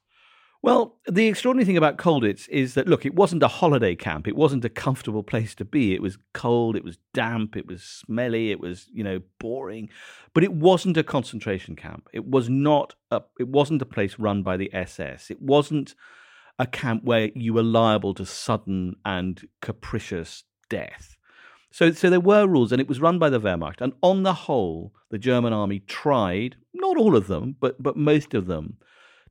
Well, 0.65 0.97
the 1.07 1.27
extraordinary 1.27 1.67
thing 1.67 1.77
about 1.77 1.99
Colditz 1.99 2.49
is 2.49 2.73
that 2.73 2.89
look, 2.89 3.05
it 3.05 3.15
wasn't 3.15 3.43
a 3.43 3.49
holiday 3.49 3.95
camp. 3.95 4.27
It 4.27 4.35
wasn't 4.35 4.65
a 4.65 4.71
comfortable 4.71 5.23
place 5.23 5.55
to 5.57 5.65
be. 5.67 5.95
It 5.95 6.01
was 6.01 6.17
cold, 6.33 6.75
it 6.75 6.83
was 6.83 6.97
damp, 7.13 7.55
it 7.55 7.67
was 7.67 7.83
smelly, 7.83 8.51
it 8.51 8.61
was, 8.61 8.89
you 8.91 9.05
know, 9.05 9.21
boring. 9.39 9.91
But 10.33 10.43
it 10.43 10.55
wasn't 10.55 10.97
a 10.97 11.03
concentration 11.03 11.77
camp. 11.77 12.09
It 12.15 12.27
was 12.27 12.49
not 12.49 12.95
a 13.11 13.21
it 13.39 13.49
wasn't 13.49 13.83
a 13.83 13.87
place 13.87 14.19
run 14.19 14.43
by 14.43 14.57
the 14.57 14.73
SS. 14.73 15.31
It 15.31 15.43
wasn't 15.43 15.95
a 16.59 16.67
camp 16.67 17.05
where 17.05 17.31
you 17.35 17.53
were 17.53 17.63
liable 17.63 18.15
to 18.15 18.25
sudden 18.25 18.97
and 19.05 19.47
capricious 19.61 20.45
death. 20.71 21.14
So, 21.75 21.91
so 21.91 22.09
there 22.09 22.21
were 22.21 22.47
rules, 22.47 22.71
and 22.71 22.81
it 22.81 22.87
was 22.87 23.01
run 23.01 23.19
by 23.19 23.31
the 23.31 23.41
Wehrmacht. 23.41 23.81
And 23.81 23.95
on 24.01 24.23
the 24.23 24.33
whole, 24.33 24.95
the 25.11 25.19
German 25.19 25.53
army 25.53 25.81
tried, 25.81 26.55
not 26.73 26.97
all 26.97 27.17
of 27.17 27.27
them, 27.27 27.57
but 27.59 27.83
but 27.83 27.97
most 27.97 28.33
of 28.33 28.47
them, 28.47 28.77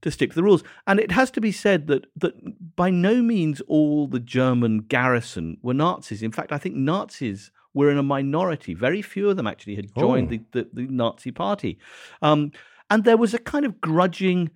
to 0.01 0.11
stick 0.11 0.31
to 0.31 0.35
the 0.35 0.43
rules. 0.43 0.61
And 0.85 0.99
it 0.99 1.11
has 1.11 1.31
to 1.31 1.39
be 1.39 1.53
said 1.53 1.87
that 1.87 2.05
that 2.17 2.75
by 2.75 2.89
no 2.89 3.21
means 3.21 3.61
all 3.69 4.07
the 4.07 4.19
German 4.19 4.79
garrison 4.79 5.55
were 5.61 5.73
Nazis. 5.73 6.21
In 6.21 6.33
fact, 6.33 6.51
I 6.51 6.57
think 6.57 6.75
Nazis 6.75 7.49
were 7.73 7.89
in 7.89 7.97
a 7.97 8.03
minority. 8.03 8.73
Very 8.73 9.01
few 9.01 9.29
of 9.29 9.37
them 9.37 9.47
actually 9.47 9.77
had 9.77 9.95
joined 9.95 10.27
oh. 10.27 10.31
the, 10.31 10.63
the, 10.63 10.69
the, 10.73 10.91
Nazi 10.91 11.31
party. 11.31 11.79
Um, 12.21 12.51
and 12.89 13.05
there 13.05 13.15
was 13.15 13.33
a 13.33 13.39
kind 13.39 13.63
of 13.63 13.79
grudging. 13.79 14.51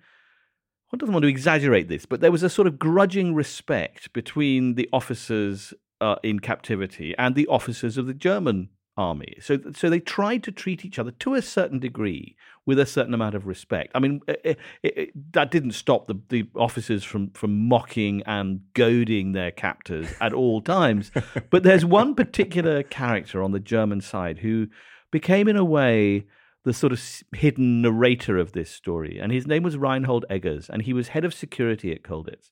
I 0.92 0.98
don't 0.98 1.10
want 1.10 1.22
to 1.22 1.28
exaggerate 1.28 1.88
this, 1.88 2.04
but 2.04 2.20
there 2.20 2.32
was 2.32 2.42
a 2.42 2.50
sort 2.50 2.68
of 2.68 2.78
grudging 2.78 3.34
respect 3.34 4.12
between 4.12 4.74
the 4.74 4.90
officers 4.92 5.72
uh, 6.00 6.16
in 6.22 6.40
captivity 6.40 7.14
and 7.18 7.34
the 7.34 7.46
officers 7.46 7.98
of 7.98 8.06
the 8.06 8.14
German 8.14 8.68
army. 8.98 9.36
So, 9.40 9.58
so 9.74 9.88
they 9.88 10.00
tried 10.00 10.42
to 10.42 10.52
treat 10.52 10.84
each 10.84 10.98
other 10.98 11.12
to 11.12 11.34
a 11.34 11.40
certain 11.40 11.78
degree 11.78 12.36
with 12.66 12.78
a 12.78 12.84
certain 12.84 13.14
amount 13.14 13.36
of 13.36 13.46
respect. 13.46 13.92
I 13.94 14.00
mean, 14.00 14.20
it, 14.26 14.58
it, 14.82 14.98
it, 14.98 15.32
that 15.32 15.50
didn't 15.50 15.72
stop 15.72 16.06
the, 16.08 16.20
the 16.28 16.48
officers 16.56 17.04
from, 17.04 17.30
from 17.30 17.68
mocking 17.68 18.22
and 18.26 18.60
goading 18.74 19.32
their 19.32 19.52
captors 19.52 20.08
at 20.20 20.32
all 20.32 20.60
times. 20.60 21.12
but 21.50 21.62
there's 21.62 21.84
one 21.84 22.14
particular 22.14 22.82
character 22.82 23.42
on 23.42 23.52
the 23.52 23.60
German 23.60 24.00
side 24.00 24.38
who 24.38 24.66
became, 25.10 25.48
in 25.48 25.56
a 25.56 25.64
way, 25.64 26.26
the 26.64 26.74
sort 26.74 26.92
of 26.92 27.02
hidden 27.34 27.80
narrator 27.80 28.36
of 28.36 28.52
this 28.52 28.70
story. 28.70 29.18
And 29.18 29.32
his 29.32 29.46
name 29.46 29.62
was 29.62 29.78
Reinhold 29.78 30.26
Eggers, 30.28 30.68
and 30.68 30.82
he 30.82 30.92
was 30.92 31.08
head 31.08 31.24
of 31.24 31.32
security 31.32 31.92
at 31.92 32.02
Colditz. 32.02 32.50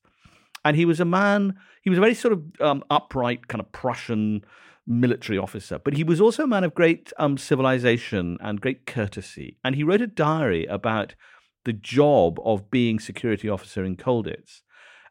And 0.67 0.75
he 0.75 0.83
was 0.83 0.99
a 0.99 1.05
man, 1.05 1.55
he 1.81 1.89
was 1.89 1.97
a 1.97 2.01
very 2.01 2.13
sort 2.13 2.33
of 2.33 2.43
um, 2.59 2.83
upright, 2.89 3.47
kind 3.47 3.61
of 3.61 3.71
Prussian 3.71 4.43
military 4.85 5.37
officer, 5.37 5.79
but 5.79 5.93
he 5.93 6.03
was 6.03 6.19
also 6.19 6.43
a 6.43 6.47
man 6.47 6.65
of 6.65 6.75
great 6.75 7.13
um, 7.17 7.37
civilization 7.37 8.37
and 8.41 8.59
great 8.59 8.85
courtesy. 8.85 9.55
And 9.63 9.75
he 9.75 9.83
wrote 9.83 10.01
a 10.01 10.07
diary 10.07 10.65
about 10.65 11.15
the 11.63 11.71
job 11.71 12.37
of 12.43 12.69
being 12.69 12.99
security 12.99 13.47
officer 13.47 13.85
in 13.85 13.95
Colditz. 13.95 14.59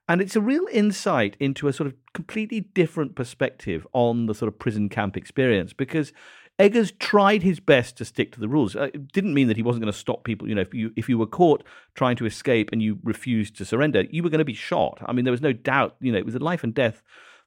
And 0.06 0.20
it's 0.20 0.36
a 0.36 0.42
real 0.42 0.66
insight 0.70 1.38
into 1.40 1.68
a 1.68 1.72
sort 1.72 1.86
of 1.86 1.94
completely 2.12 2.60
different 2.60 3.16
perspective 3.16 3.86
on 3.94 4.26
the 4.26 4.34
sort 4.34 4.52
of 4.52 4.58
prison 4.58 4.90
camp 4.90 5.16
experience 5.16 5.72
because 5.72 6.12
Eggers 6.58 6.92
tried 6.92 7.42
his 7.42 7.60
best 7.60 7.96
to 7.98 8.04
stick 8.04 8.32
to 8.32 8.40
the 8.40 8.48
rules. 8.48 8.75
Uh, 8.75 8.88
it 8.94 9.12
didn't 9.12 9.34
mean 9.34 9.48
that 9.48 9.56
he 9.56 9.62
wasn't 9.62 9.82
going 9.82 9.92
to 9.92 9.98
stop 9.98 10.25
people. 10.25 10.48
You 10.48 10.54
know, 10.54 10.62
if 10.62 10.72
you 10.72 10.90
if 10.96 11.08
you 11.08 11.18
were 11.18 11.26
caught 11.26 11.62
trying 11.94 12.16
to 12.16 12.26
escape 12.26 12.70
and 12.72 12.82
you 12.82 12.98
refused 13.02 13.56
to 13.56 13.64
surrender, 13.64 14.04
you 14.10 14.22
were 14.22 14.30
going 14.30 14.38
to 14.38 14.44
be 14.44 14.54
shot. 14.54 14.98
I 15.04 15.12
mean, 15.12 15.25
there 15.25 15.32
was 15.32 15.42
no 15.42 15.52
doubt. 15.52 15.96
You 16.00 16.12
know, 16.12 16.18
it 16.18 16.25
was 16.25 16.34
a 16.34 16.38
life 16.38 16.64
and 16.64 16.72
death 16.72 17.02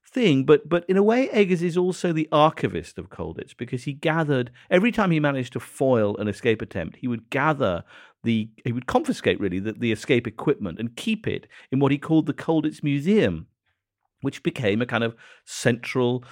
thing. 0.06 0.44
But 0.44 0.68
but 0.68 0.84
in 0.88 0.96
a 0.96 1.02
way, 1.02 1.28
Eggers 1.30 1.62
is 1.62 1.76
also 1.76 2.12
the 2.12 2.28
archivist 2.30 2.98
of 2.98 3.10
Colditz 3.10 3.56
because 3.56 3.84
he 3.84 3.92
gathered 3.92 4.50
every 4.70 4.92
time 4.92 5.10
he 5.10 5.20
managed 5.20 5.52
to 5.54 5.60
foil 5.60 6.16
an 6.18 6.28
escape 6.28 6.62
attempt, 6.62 6.98
he 6.98 7.08
would 7.08 7.30
gather 7.30 7.84
the 8.22 8.50
he 8.64 8.72
would 8.72 8.86
confiscate 8.86 9.40
really 9.40 9.58
the, 9.58 9.72
the 9.72 9.92
escape 9.92 10.26
equipment 10.26 10.78
and 10.78 10.96
keep 10.96 11.26
it 11.26 11.46
in 11.72 11.80
what 11.80 11.92
he 11.92 11.98
called 11.98 12.26
the 12.26 12.34
Colditz 12.34 12.82
Museum, 12.82 13.46
which 14.20 14.42
became 14.42 14.80
a 14.80 14.86
kind 14.86 15.04
of 15.04 15.14
central 15.44 16.24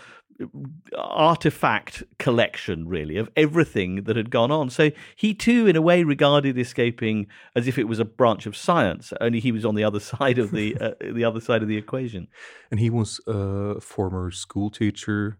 artifact 0.97 2.02
collection, 2.18 2.88
really, 2.88 3.16
of 3.16 3.28
everything 3.37 4.04
that 4.04 4.16
had 4.16 4.30
gone 4.30 4.50
on. 4.50 4.71
So 4.71 4.90
he 5.16 5.35
too, 5.35 5.66
in 5.66 5.76
a 5.76 5.83
way, 5.83 6.04
regarded 6.04 6.59
escaping 6.59 7.26
as 7.54 7.66
if 7.66 7.78
it 7.78 7.85
was 7.85 7.99
a 7.99 8.04
branch 8.04 8.47
of 8.47 8.57
science. 8.57 9.12
Only 9.21 9.40
he 9.40 9.52
was 9.52 9.64
on 9.64 9.75
the 9.75 9.85
other 9.85 10.00
side 10.12 10.38
of 10.38 10.50
the 10.50 10.76
uh, 10.76 10.92
the 11.00 11.25
other 11.25 11.40
side 11.40 11.62
of 11.62 11.68
the 11.68 11.76
equation. 11.76 12.28
And 12.71 12.80
he 12.80 12.90
was 12.90 13.21
a 13.26 13.80
former 13.80 14.30
school 14.30 14.71
teacher 14.71 15.38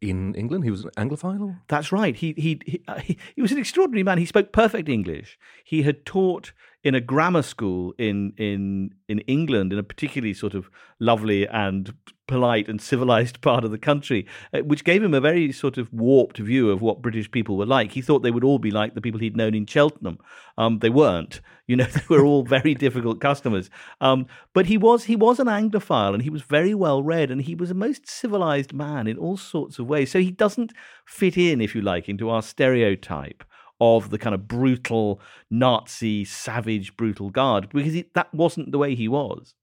in 0.00 0.34
England. 0.34 0.64
He 0.64 0.70
was 0.70 0.84
an 0.84 0.90
Anglophile. 0.96 1.58
That's 1.68 1.92
right. 1.92 2.14
He 2.14 2.34
he 2.36 2.60
he, 2.64 2.82
uh, 2.86 2.98
he, 2.98 3.18
he 3.34 3.42
was 3.42 3.52
an 3.52 3.58
extraordinary 3.58 4.02
man. 4.02 4.18
He 4.18 4.26
spoke 4.26 4.52
perfect 4.52 4.88
English. 4.88 5.38
He 5.64 5.82
had 5.82 6.04
taught 6.04 6.52
in 6.82 6.94
a 6.94 7.00
grammar 7.00 7.42
school 7.42 7.94
in 7.98 8.32
in 8.36 8.90
in 9.08 9.20
England 9.20 9.72
in 9.72 9.78
a 9.78 9.82
particularly 9.82 10.34
sort 10.34 10.54
of 10.54 10.70
lovely 11.00 11.46
and 11.48 11.94
polite 12.26 12.68
and 12.68 12.80
civilized 12.80 13.40
part 13.42 13.64
of 13.64 13.70
the 13.70 13.78
country, 13.78 14.26
uh, 14.52 14.60
which 14.60 14.84
gave 14.84 15.02
him 15.02 15.14
a 15.14 15.20
very 15.20 15.52
sort 15.52 15.78
of 15.78 15.92
warped 15.92 16.38
view 16.38 16.70
of 16.70 16.80
what 16.80 17.02
British 17.02 17.30
people 17.30 17.56
were 17.56 17.66
like. 17.66 17.92
He 17.92 18.02
thought 18.02 18.22
they 18.22 18.30
would 18.30 18.44
all 18.44 18.58
be 18.58 18.70
like 18.70 18.94
the 18.94 19.00
people 19.00 19.20
he'd 19.20 19.36
known 19.36 19.54
in 19.54 19.66
Cheltenham. 19.66 20.18
Um, 20.58 20.78
they 20.80 20.90
weren't. 20.90 21.40
You 21.68 21.74
know, 21.74 21.86
they 21.86 22.02
were 22.08 22.24
all 22.24 22.44
very 22.44 22.74
difficult 22.76 23.20
customers. 23.20 23.70
Um, 24.00 24.28
but 24.54 24.66
he 24.66 24.78
was 24.78 25.02
he 25.02 25.16
was 25.16 25.40
an 25.40 25.48
Anglophile, 25.48 26.14
and 26.14 26.22
he 26.22 26.30
was 26.30 26.42
very 26.42 26.74
well 26.74 27.02
read, 27.02 27.28
and 27.28 27.42
he 27.42 27.56
was 27.56 27.72
a 27.72 27.74
most 27.74 28.08
civilized 28.08 28.72
man 28.72 29.08
in 29.08 29.18
all 29.18 29.36
sorts 29.36 29.80
of 29.80 29.88
ways. 29.88 30.12
So 30.12 30.20
he 30.20 30.30
doesn't 30.30 30.72
fit 31.06 31.36
in, 31.36 31.60
if 31.60 31.74
you 31.74 31.82
like, 31.82 32.08
into 32.08 32.30
our 32.30 32.40
stereotype 32.40 33.42
of 33.80 34.10
the 34.10 34.18
kind 34.18 34.32
of 34.32 34.46
brutal 34.46 35.20
Nazi, 35.50 36.24
savage, 36.24 36.96
brutal 36.96 37.30
guard 37.30 37.68
because 37.72 38.00
that 38.14 38.32
wasn't 38.32 38.70
the 38.70 38.78
way 38.78 38.94
he 38.94 39.08
was. 39.08 39.55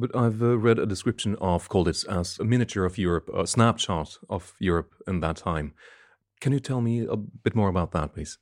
But 0.00 0.16
I've 0.16 0.42
uh, 0.42 0.56
read 0.56 0.78
a 0.78 0.86
description 0.86 1.36
of 1.40 1.68
Colditz 1.68 2.08
as 2.08 2.38
a 2.38 2.44
miniature 2.44 2.86
of 2.86 2.96
Europe, 2.96 3.28
a 3.34 3.46
snapshot 3.46 4.18
of 4.30 4.54
Europe 4.58 4.94
in 5.06 5.20
that 5.20 5.36
time. 5.36 5.74
Can 6.40 6.52
you 6.52 6.60
tell 6.60 6.80
me 6.80 7.06
a 7.06 7.16
bit 7.16 7.54
more 7.54 7.68
about 7.68 7.92
that, 7.92 8.14
please? 8.14 8.38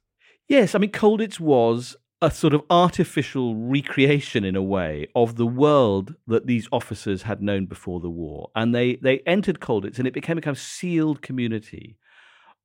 Yes, 0.46 0.74
I 0.74 0.78
mean, 0.78 0.92
Colditz 0.92 1.40
was 1.40 1.96
a 2.22 2.30
sort 2.30 2.54
of 2.54 2.62
artificial 2.70 3.56
recreation 3.56 4.44
in 4.44 4.54
a 4.54 4.62
way 4.62 5.08
of 5.16 5.36
the 5.36 5.46
world 5.46 6.14
that 6.28 6.46
these 6.46 6.68
officers 6.70 7.22
had 7.22 7.42
known 7.42 7.66
before 7.66 7.98
the 8.00 8.10
war. 8.10 8.50
And 8.54 8.72
they, 8.74 8.96
they 8.96 9.18
entered 9.26 9.60
Colditz 9.60 9.98
and 9.98 10.06
it 10.06 10.14
became 10.14 10.38
a 10.38 10.40
kind 10.40 10.56
of 10.56 10.62
sealed 10.62 11.22
community 11.22 11.96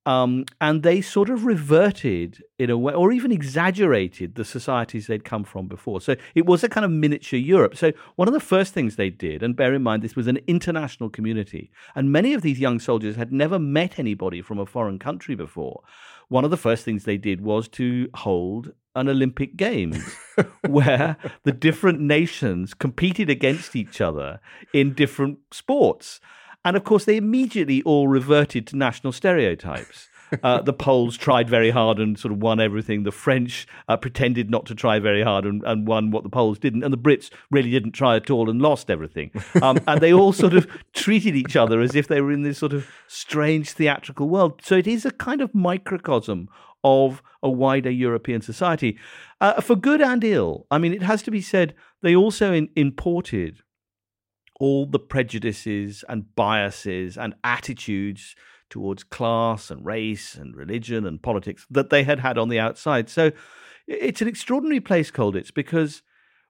um, 0.05 0.45
and 0.59 0.83
they 0.83 1.01
sort 1.01 1.29
of 1.29 1.45
reverted 1.45 2.43
in 2.59 2.69
a 2.69 2.77
way, 2.77 2.93
or 2.93 3.11
even 3.11 3.31
exaggerated 3.31 4.35
the 4.35 4.43
societies 4.43 5.07
they'd 5.07 5.23
come 5.23 5.43
from 5.43 5.67
before. 5.67 6.01
So 6.01 6.15
it 6.35 6.45
was 6.45 6.63
a 6.63 6.69
kind 6.69 6.83
of 6.83 6.91
miniature 6.91 7.39
Europe. 7.39 7.77
So 7.77 7.93
one 8.15 8.27
of 8.27 8.33
the 8.33 8.39
first 8.39 8.73
things 8.73 8.95
they 8.95 9.09
did, 9.09 9.41
and 9.41 9.55
bear 9.55 9.73
in 9.73 9.83
mind 9.83 10.03
this 10.03 10.15
was 10.15 10.27
an 10.27 10.39
international 10.47 11.09
community, 11.09 11.71
and 11.95 12.11
many 12.11 12.33
of 12.33 12.41
these 12.41 12.59
young 12.59 12.79
soldiers 12.79 13.15
had 13.15 13.31
never 13.31 13.57
met 13.57 13.97
anybody 13.97 14.41
from 14.41 14.59
a 14.59 14.65
foreign 14.65 14.99
country 14.99 15.35
before. 15.35 15.83
One 16.27 16.43
of 16.43 16.51
the 16.51 16.57
first 16.57 16.83
things 16.83 17.03
they 17.03 17.17
did 17.17 17.41
was 17.41 17.67
to 17.69 18.09
hold 18.13 18.71
an 18.95 19.09
Olympic 19.09 19.55
Games 19.55 20.15
where 20.67 21.17
the 21.43 21.51
different 21.51 21.99
nations 21.99 22.73
competed 22.73 23.29
against 23.29 23.75
each 23.75 24.01
other 24.01 24.39
in 24.73 24.93
different 24.93 25.39
sports. 25.51 26.19
And 26.65 26.77
of 26.77 26.83
course, 26.83 27.05
they 27.05 27.17
immediately 27.17 27.81
all 27.83 28.07
reverted 28.07 28.67
to 28.67 28.77
national 28.77 29.13
stereotypes. 29.13 30.09
Uh, 30.41 30.61
the 30.63 30.73
Poles 30.73 31.17
tried 31.17 31.49
very 31.49 31.69
hard 31.69 31.99
and 31.99 32.17
sort 32.17 32.31
of 32.31 32.41
won 32.41 32.59
everything. 32.59 33.03
The 33.03 33.11
French 33.11 33.67
uh, 33.87 33.97
pretended 33.97 34.49
not 34.49 34.65
to 34.67 34.75
try 34.75 34.99
very 34.99 35.21
hard 35.21 35.45
and, 35.45 35.63
and, 35.63 35.87
won 35.87 36.11
what 36.11 36.23
the 36.23 36.29
Poles 36.29 36.57
didn't. 36.57 36.83
And 36.83 36.93
the 36.93 36.97
Brits 36.97 37.29
really 37.51 37.69
didn't 37.69 37.91
try 37.91 38.15
at 38.15 38.29
all 38.29 38.49
and 38.49 38.61
lost 38.61 38.89
everything. 38.89 39.31
Um, 39.61 39.79
and 39.87 40.01
they 40.01 40.13
all 40.13 40.33
sort 40.33 40.53
of 40.53 40.67
treated 40.93 41.35
each 41.35 41.55
other 41.55 41.81
as 41.81 41.95
if 41.95 42.07
they 42.07 42.21
were 42.21 42.31
in 42.31 42.43
this 42.43 42.57
sort 42.57 42.73
of 42.73 42.87
strange 43.07 43.71
theatrical 43.71 44.29
world. 44.29 44.61
So 44.63 44.75
it 44.75 44.87
is 44.87 45.05
a 45.05 45.11
kind 45.11 45.41
of 45.41 45.53
microcosm 45.53 46.49
of 46.83 47.21
a 47.41 47.49
wider 47.49 47.89
European 47.89 48.41
society, 48.41 48.97
uh, 49.41 49.61
for 49.61 49.75
good 49.75 50.01
and 50.01 50.23
ill. 50.23 50.65
I 50.71 50.77
mean, 50.77 50.93
it 50.93 51.03
has 51.03 51.21
to 51.23 51.31
be 51.31 51.41
said, 51.41 51.75
they 52.01 52.15
also 52.15 52.53
in, 52.53 52.69
imported 52.75 53.61
all 54.63 54.85
the 54.85 54.97
prejudices 54.97 56.05
and 56.07 56.33
biases 56.37 57.17
and 57.17 57.35
attitudes 57.43 58.33
towards 58.69 59.03
class 59.03 59.69
and 59.69 59.85
race 59.85 60.35
and 60.35 60.55
religion 60.55 61.05
and 61.05 61.21
politics 61.21 61.67
that 61.69 61.89
they 61.89 62.05
had 62.05 62.21
had 62.21 62.37
on 62.37 62.47
the 62.47 62.57
outside. 62.57 63.09
So 63.09 63.33
it's 63.87 64.21
an 64.21 64.29
extraordinary 64.29 64.79
place, 64.79 65.11
Colditz, 65.11 65.53
because 65.53 66.01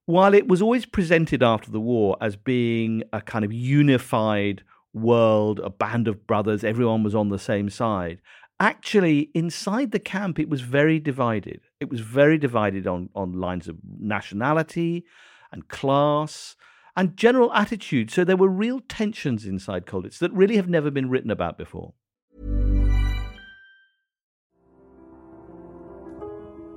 while 0.05 0.35
it 0.35 0.47
was 0.47 0.61
always 0.61 0.85
presented 0.85 1.41
after 1.41 1.71
the 1.71 1.79
war 1.79 2.15
as 2.21 2.35
being 2.35 3.01
a 3.11 3.19
kind 3.19 3.43
of 3.43 3.51
unified 3.51 4.61
world, 4.93 5.59
a 5.61 5.71
band 5.71 6.07
of 6.07 6.27
brothers, 6.27 6.63
everyone 6.63 7.01
was 7.01 7.15
on 7.15 7.29
the 7.29 7.39
same 7.39 7.67
side, 7.67 8.21
actually 8.59 9.31
inside 9.33 9.89
the 9.89 9.97
camp 9.97 10.37
it 10.37 10.49
was 10.49 10.61
very 10.61 10.99
divided. 10.99 11.61
It 11.79 11.89
was 11.89 12.01
very 12.01 12.37
divided 12.37 12.85
on, 12.85 13.09
on 13.15 13.33
lines 13.33 13.67
of 13.67 13.77
nationality 13.99 15.03
and 15.51 15.67
class 15.67 16.55
and 16.95 17.17
general 17.17 17.51
attitude. 17.53 18.11
So 18.11 18.23
there 18.23 18.37
were 18.37 18.49
real 18.49 18.81
tensions 18.87 19.45
inside 19.45 19.85
Colditz 19.85 20.19
that 20.19 20.31
really 20.33 20.55
have 20.55 20.69
never 20.69 20.91
been 20.91 21.09
written 21.09 21.31
about 21.31 21.57
before. 21.57 21.93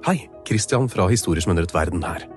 Hei, 0.07 0.29
Christian 0.47 0.89
fra 0.89 1.09
Historier 1.09 1.41
som 1.41 1.57
verden 1.57 2.03
her. 2.03 2.29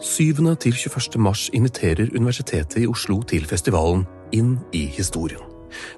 7. 0.00 0.56
til 0.60 0.72
21. 0.72 1.20
mars 1.20 1.50
inviterer 1.52 2.08
Universitetet 2.14 2.82
i 2.82 2.86
Oslo 2.86 3.22
til 3.22 3.46
festivalen 3.46 4.04
Inn 4.32 4.58
i 4.72 4.86
historien. 4.86 5.40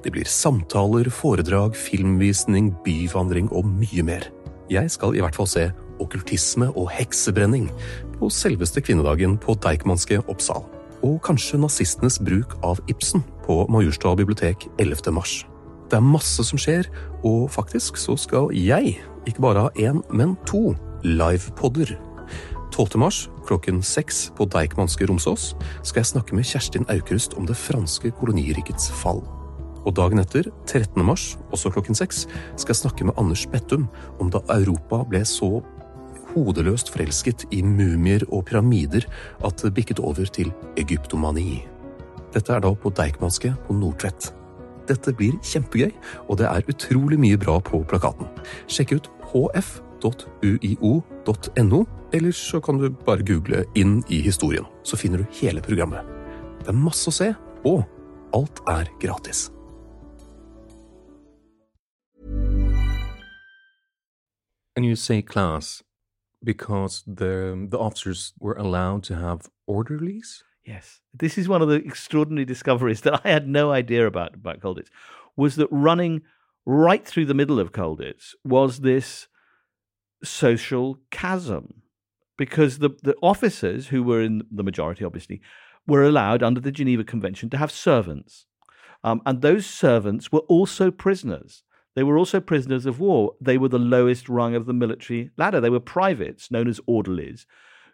Det 0.05 0.13
blir 0.13 0.25
samtaler, 0.25 1.11
foredrag, 1.11 1.77
filmvisning, 1.77 2.75
byvandring 2.85 3.53
og 3.53 3.67
mye 3.67 4.03
mer. 4.03 4.31
Jeg 4.71 4.91
skal 4.91 5.17
i 5.17 5.21
hvert 5.21 5.37
fall 5.37 5.47
se 5.47 5.71
okkultisme 6.01 6.71
og 6.77 6.91
heksebrenning 6.91 7.71
på 8.19 8.31
selveste 8.31 8.81
kvinnedagen 8.81 9.37
på 9.39 9.55
Deichmanske 9.55 10.23
Oppsal 10.29 10.78
og 11.03 11.21
kanskje 11.27 11.61
nazistenes 11.61 12.19
bruk 12.23 12.57
av 12.67 12.81
Ibsen 12.91 13.23
på 13.47 13.63
Majorstua 13.73 14.17
bibliotek 14.19 14.69
11. 14.79 15.13
mars. 15.15 15.45
Det 15.89 15.97
er 15.97 16.05
masse 16.05 16.45
som 16.45 16.61
skjer, 16.61 16.89
og 17.25 17.49
faktisk 17.51 17.97
så 17.97 18.17
skal 18.21 18.51
jeg 18.53 18.99
ikke 19.29 19.45
bare 19.45 19.67
ha 19.67 19.71
én, 19.81 20.03
men 20.13 20.37
to 20.47 20.75
livepoder. 21.05 21.97
12. 22.75 22.99
mars 23.01 23.25
klokken 23.49 23.81
seks 23.83 24.29
på 24.37 24.45
Deichmanske 24.53 25.07
Romsås 25.09 25.55
skal 25.83 26.03
jeg 26.03 26.11
snakke 26.13 26.37
med 26.37 26.47
Kjerstin 26.47 26.87
Aukrust 26.93 27.35
om 27.41 27.49
det 27.49 27.57
franske 27.57 28.13
kolonirikets 28.21 28.91
fall. 29.01 29.23
Og 29.87 29.95
dagen 29.97 30.21
etter, 30.21 30.51
13. 30.67 31.01
mars, 31.07 31.39
også 31.55 31.73
klokken 31.73 31.97
seks, 31.97 32.27
skal 32.57 32.75
jeg 32.75 32.83
snakke 32.83 33.09
med 33.09 33.17
Anders 33.17 33.47
Bettum 33.49 33.89
om 34.21 34.29
da 34.31 34.43
Europa 34.53 35.01
ble 35.09 35.23
så 35.25 35.63
hodeløst 36.35 36.93
forelsket 36.93 37.47
i 37.55 37.63
mumier 37.63 38.25
og 38.29 38.45
pyramider 38.49 39.07
at 39.45 39.63
det 39.63 39.75
bikket 39.77 40.01
over 40.01 40.25
til 40.25 40.53
egyptomani. 40.81 41.67
Dette 42.35 42.53
er 42.53 42.61
da 42.65 42.75
på 42.75 42.91
Deichmanske 42.93 43.55
på 43.67 43.73
Nordtvedt. 43.77 44.35
Dette 44.89 45.13
blir 45.17 45.33
kjempegøy, 45.45 45.93
og 46.29 46.39
det 46.41 46.47
er 46.49 46.69
utrolig 46.71 47.19
mye 47.21 47.39
bra 47.41 47.59
på 47.61 47.85
plakaten. 47.89 48.27
Sjekk 48.69 48.93
ut 48.97 49.07
hf.uio.no, 49.33 49.81
eller 52.13 52.33
så 52.33 52.61
kan 52.65 52.79
du 52.79 52.91
bare 53.05 53.23
google 53.23 53.65
'Inn 53.75 54.03
i 54.09 54.23
historien', 54.23 54.67
så 54.85 54.97
finner 54.97 55.19
du 55.19 55.25
hele 55.41 55.61
programmet. 55.61 56.01
Det 56.61 56.69
er 56.69 56.73
masse 56.73 57.09
å 57.09 57.13
se, 57.13 57.35
og 57.65 57.85
alt 58.35 58.61
er 58.69 58.85
gratis. 59.01 59.51
And 64.77 64.87
you 64.87 64.95
say 64.95 65.23
class 65.23 65.83
because 66.43 67.03
the 67.07 67.67
the 67.71 67.79
officers 67.79 68.33
were 68.39 68.55
allowed 68.55 69.03
to 69.05 69.17
have 69.17 69.49
orderlies. 69.67 70.45
Yes, 70.65 71.01
this 71.15 71.39
is 71.39 71.49
one 71.49 71.63
of 71.63 71.69
the 71.69 71.77
extraordinary 71.77 72.45
discoveries 72.45 73.01
that 73.03 73.21
I 73.25 73.29
had 73.29 73.49
no 73.49 73.73
idea 73.73 74.07
about 74.07 74.35
about 74.35 74.61
Colditz. 74.61 74.89
Was 75.37 75.57
that 75.57 75.69
running 75.71 76.23
right 76.67 77.07
through 77.07 77.25
the 77.25 77.35
middle 77.35 77.59
of 77.59 77.73
Colditz 77.73 78.35
was 78.45 78.81
this 78.81 79.29
social 80.23 80.99
chasm 81.11 81.83
because 82.37 82.79
the, 82.79 82.91
the 83.03 83.17
officers 83.23 83.89
who 83.89 84.03
were 84.03 84.23
in 84.23 84.43
the 84.51 84.63
majority, 84.63 85.05
obviously, 85.05 85.41
were 85.87 86.03
allowed 86.05 86.43
under 86.43 86.61
the 86.61 86.71
Geneva 86.71 87.05
Convention 87.05 87.51
to 87.51 87.57
have 87.57 87.71
servants. 87.71 88.47
Um, 89.03 89.23
and 89.27 89.43
those 89.43 89.67
servants 89.67 90.31
were 90.31 90.41
also 90.41 90.91
prisoners. 90.91 91.63
They 91.99 92.05
were 92.05 92.17
also 92.17 92.39
prisoners 92.39 92.87
of 92.87 93.01
war. 93.01 93.35
They 93.41 93.59
were 93.59 93.71
the 93.71 93.77
lowest 93.77 94.29
rung 94.29 94.55
of 94.55 94.67
the 94.67 94.73
military 94.73 95.33
ladder. 95.37 95.61
They 95.61 95.69
were 95.69 95.81
privates, 95.81 96.49
known 96.49 96.69
as 96.69 96.79
orderlies, 96.87 97.45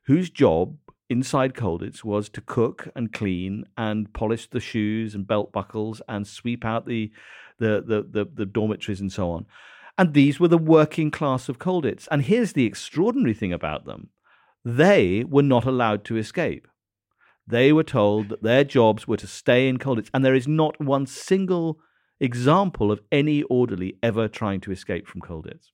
whose 0.05 0.29
job 0.29 0.77
inside 1.09 1.55
Colditz 1.55 2.05
was 2.05 2.29
to 2.29 2.43
cook 2.43 2.89
and 2.95 3.15
clean 3.15 3.65
and 3.79 4.13
polish 4.13 4.47
the 4.47 4.61
shoes 4.61 5.15
and 5.15 5.27
belt 5.27 5.53
buckles 5.53 6.03
and 6.07 6.27
sweep 6.27 6.67
out 6.67 6.85
the, 6.85 7.13
the, 7.59 7.83
the, 7.83 8.07
the, 8.07 8.31
the 8.31 8.45
dormitories 8.45 9.01
and 9.01 9.11
so 9.11 9.31
on. 9.31 9.47
And 9.97 10.13
these 10.13 10.39
were 10.39 10.49
the 10.49 10.59
working 10.59 11.11
class 11.11 11.49
of 11.49 11.59
Colditz. 11.59 12.07
And 12.11 12.21
here's 12.21 12.53
the 12.53 12.67
extraordinary 12.67 13.33
thing 13.33 13.55
about 13.55 13.87
them 13.87 14.11
they 14.67 15.25
were 15.27 15.43
not 15.43 15.65
allowed 15.65 16.05
to 16.05 16.19
escape. 16.19 16.69
They 17.47 17.73
were 17.73 17.83
told 17.83 18.29
that 18.29 18.43
their 18.43 18.65
jobs 18.65 19.09
were 19.09 19.17
to 19.17 19.27
stay 19.27 19.67
in 19.67 19.79
Colditz. 19.79 20.11
And 20.13 20.23
there 20.23 20.35
is 20.35 20.47
not 20.47 20.79
one 20.79 21.07
single 21.07 21.79
example 22.21 22.91
of 22.91 23.01
any 23.11 23.43
orderly 23.45 23.97
ever 24.03 24.29
trying 24.29 24.61
to 24.61 24.73
escape 24.73 25.07
from 25.07 25.21
Colditz. 25.21 25.71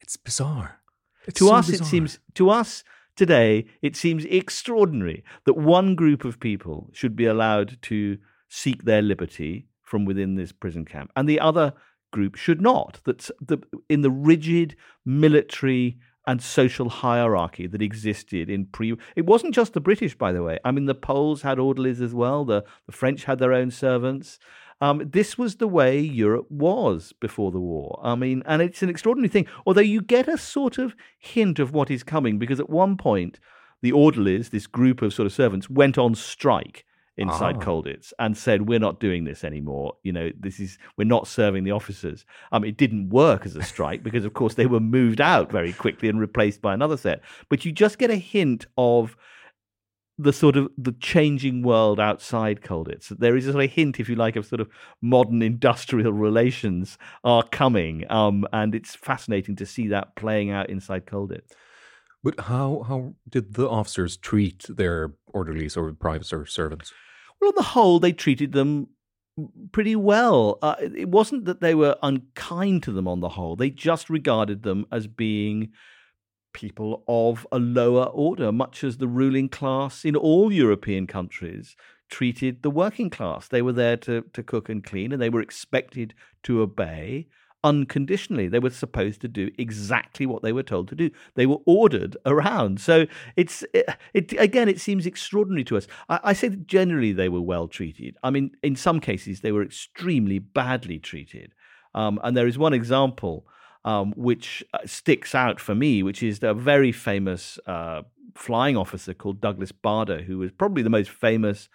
It's 0.00 0.16
bizarre. 0.16 0.80
It's 1.26 1.38
to 1.40 1.48
so 1.48 1.54
us, 1.54 1.66
bizarre. 1.66 1.86
it 1.86 1.90
seems 1.90 2.18
to 2.34 2.50
us 2.50 2.84
today, 3.16 3.66
it 3.82 3.96
seems 3.96 4.24
extraordinary 4.26 5.24
that 5.44 5.56
one 5.56 5.94
group 5.94 6.24
of 6.24 6.40
people 6.40 6.88
should 6.92 7.16
be 7.16 7.26
allowed 7.26 7.78
to 7.82 8.18
seek 8.48 8.84
their 8.84 9.02
liberty 9.02 9.66
from 9.82 10.04
within 10.04 10.36
this 10.36 10.52
prison 10.52 10.84
camp, 10.84 11.10
and 11.16 11.28
the 11.28 11.40
other 11.40 11.72
group 12.12 12.36
should 12.36 12.60
not. 12.60 13.00
That 13.04 13.28
the, 13.40 13.58
in 13.88 14.02
the 14.02 14.10
rigid 14.10 14.76
military 15.04 15.98
and 16.28 16.42
social 16.42 16.90
hierarchy 16.90 17.66
that 17.66 17.80
existed 17.80 18.50
in 18.50 18.66
pre. 18.66 18.94
It 19.16 19.24
wasn't 19.24 19.54
just 19.54 19.72
the 19.72 19.80
British, 19.80 20.14
by 20.14 20.30
the 20.30 20.42
way. 20.42 20.58
I 20.62 20.70
mean, 20.70 20.84
the 20.84 20.94
Poles 20.94 21.40
had 21.40 21.58
orderlies 21.58 22.02
as 22.02 22.12
well. 22.14 22.44
The 22.44 22.64
the 22.86 22.92
French 22.92 23.24
had 23.24 23.38
their 23.38 23.54
own 23.54 23.70
servants. 23.70 24.38
Um, 24.80 25.02
this 25.10 25.36
was 25.36 25.56
the 25.56 25.68
way 25.68 25.98
Europe 25.98 26.46
was 26.50 27.12
before 27.20 27.50
the 27.50 27.60
war. 27.60 27.98
I 28.02 28.14
mean, 28.14 28.42
and 28.46 28.62
it's 28.62 28.82
an 28.82 28.88
extraordinary 28.88 29.28
thing. 29.28 29.46
Although 29.66 29.80
you 29.80 30.00
get 30.00 30.28
a 30.28 30.38
sort 30.38 30.78
of 30.78 30.94
hint 31.18 31.58
of 31.58 31.72
what 31.72 31.90
is 31.90 32.02
coming, 32.04 32.38
because 32.38 32.60
at 32.60 32.70
one 32.70 32.96
point, 32.96 33.40
the 33.82 33.92
orderlies, 33.92 34.50
this 34.50 34.66
group 34.66 35.02
of 35.02 35.12
sort 35.12 35.26
of 35.26 35.32
servants, 35.32 35.68
went 35.68 35.98
on 35.98 36.14
strike 36.14 36.84
inside 37.16 37.56
Ah. 37.56 37.60
Colditz 37.60 38.12
and 38.20 38.36
said, 38.36 38.68
"We're 38.68 38.78
not 38.78 39.00
doing 39.00 39.24
this 39.24 39.42
anymore. 39.42 39.94
You 40.04 40.12
know, 40.12 40.30
this 40.38 40.60
is 40.60 40.78
we're 40.96 41.04
not 41.04 41.26
serving 41.26 41.64
the 41.64 41.72
officers." 41.72 42.24
Um, 42.52 42.62
it 42.64 42.76
didn't 42.76 43.08
work 43.08 43.44
as 43.44 43.56
a 43.56 43.62
strike 43.62 44.04
because, 44.04 44.24
of 44.24 44.34
course, 44.34 44.54
they 44.54 44.66
were 44.66 44.78
moved 44.78 45.20
out 45.20 45.50
very 45.50 45.72
quickly 45.72 46.08
and 46.08 46.20
replaced 46.20 46.62
by 46.62 46.72
another 46.72 46.96
set. 46.96 47.20
But 47.48 47.64
you 47.64 47.72
just 47.72 47.98
get 47.98 48.10
a 48.10 48.16
hint 48.16 48.66
of 48.76 49.16
the 50.18 50.32
sort 50.32 50.56
of 50.56 50.68
the 50.76 50.92
changing 50.92 51.62
world 51.62 52.00
outside 52.00 52.60
Colditz. 52.60 53.08
There 53.08 53.36
is 53.36 53.46
a 53.46 53.52
sort 53.52 53.64
of 53.64 53.70
hint, 53.70 54.00
if 54.00 54.08
you 54.08 54.16
like, 54.16 54.34
of 54.34 54.46
sort 54.46 54.60
of 54.60 54.68
modern 55.00 55.42
industrial 55.42 56.12
relations 56.12 56.98
are 57.22 57.44
coming, 57.44 58.04
um, 58.10 58.44
and 58.52 58.74
it's 58.74 58.96
fascinating 58.96 59.54
to 59.56 59.66
see 59.66 59.88
that 59.88 60.16
playing 60.16 60.50
out 60.50 60.68
inside 60.68 61.06
Colditz. 61.06 61.52
But 62.24 62.40
how 62.40 62.84
how 62.88 63.14
did 63.28 63.54
the 63.54 63.68
officers 63.68 64.16
treat 64.16 64.66
their 64.68 65.14
orderlies 65.28 65.76
or 65.76 65.92
privates 65.92 66.32
or 66.32 66.46
servants? 66.46 66.92
Well, 67.40 67.50
on 67.50 67.54
the 67.56 67.62
whole, 67.62 68.00
they 68.00 68.12
treated 68.12 68.52
them 68.52 68.88
pretty 69.70 69.94
well. 69.94 70.58
Uh, 70.60 70.74
it 70.80 71.08
wasn't 71.08 71.44
that 71.44 71.60
they 71.60 71.76
were 71.76 71.96
unkind 72.02 72.82
to 72.82 72.92
them 72.92 73.06
on 73.06 73.20
the 73.20 73.28
whole. 73.28 73.54
They 73.54 73.70
just 73.70 74.10
regarded 74.10 74.64
them 74.64 74.86
as 74.90 75.06
being 75.06 75.70
people 76.58 77.04
of 77.06 77.46
a 77.52 77.58
lower 77.60 78.06
order, 78.06 78.50
much 78.50 78.82
as 78.82 78.96
the 78.96 79.06
ruling 79.06 79.48
class 79.48 80.04
in 80.04 80.16
all 80.16 80.52
European 80.52 81.06
countries 81.06 81.76
treated 82.10 82.62
the 82.62 82.70
working 82.70 83.10
class. 83.10 83.46
They 83.46 83.62
were 83.62 83.72
there 83.72 83.96
to, 83.98 84.22
to 84.32 84.42
cook 84.42 84.68
and 84.68 84.82
clean, 84.82 85.12
and 85.12 85.22
they 85.22 85.30
were 85.30 85.40
expected 85.40 86.14
to 86.42 86.60
obey 86.60 87.28
unconditionally. 87.62 88.48
They 88.48 88.58
were 88.58 88.70
supposed 88.70 89.20
to 89.20 89.28
do 89.28 89.52
exactly 89.56 90.26
what 90.26 90.42
they 90.42 90.52
were 90.52 90.64
told 90.64 90.88
to 90.88 90.96
do. 90.96 91.10
They 91.36 91.46
were 91.46 91.58
ordered 91.64 92.16
around. 92.26 92.80
So 92.80 93.06
it's 93.36 93.64
it, 93.72 93.88
it 94.12 94.32
again. 94.32 94.68
It 94.68 94.80
seems 94.80 95.06
extraordinary 95.06 95.64
to 95.64 95.76
us. 95.76 95.86
I, 96.08 96.18
I 96.24 96.32
say 96.32 96.48
that 96.48 96.66
generally 96.66 97.12
they 97.12 97.28
were 97.28 97.40
well 97.40 97.68
treated. 97.68 98.16
I 98.24 98.30
mean, 98.30 98.50
in 98.64 98.74
some 98.74 98.98
cases 98.98 99.42
they 99.42 99.52
were 99.52 99.62
extremely 99.62 100.40
badly 100.40 100.98
treated. 100.98 101.54
Um, 101.94 102.18
and 102.24 102.36
there 102.36 102.48
is 102.48 102.58
one 102.58 102.74
example 102.74 103.46
um, 103.90 104.12
which 104.28 104.48
uh, 104.74 104.78
sticks 104.98 105.34
out 105.34 105.58
for 105.66 105.74
me, 105.74 106.02
which 106.08 106.22
is 106.22 106.36
a 106.42 106.54
very 106.72 106.92
famous 106.92 107.42
uh, 107.66 108.02
flying 108.34 108.76
officer 108.76 109.14
called 109.14 109.40
Douglas 109.40 109.72
Bader, 109.72 110.20
who 110.28 110.36
was 110.42 110.50
probably 110.60 110.82
the 110.82 110.90
most 110.98 111.10
famous 111.10 111.68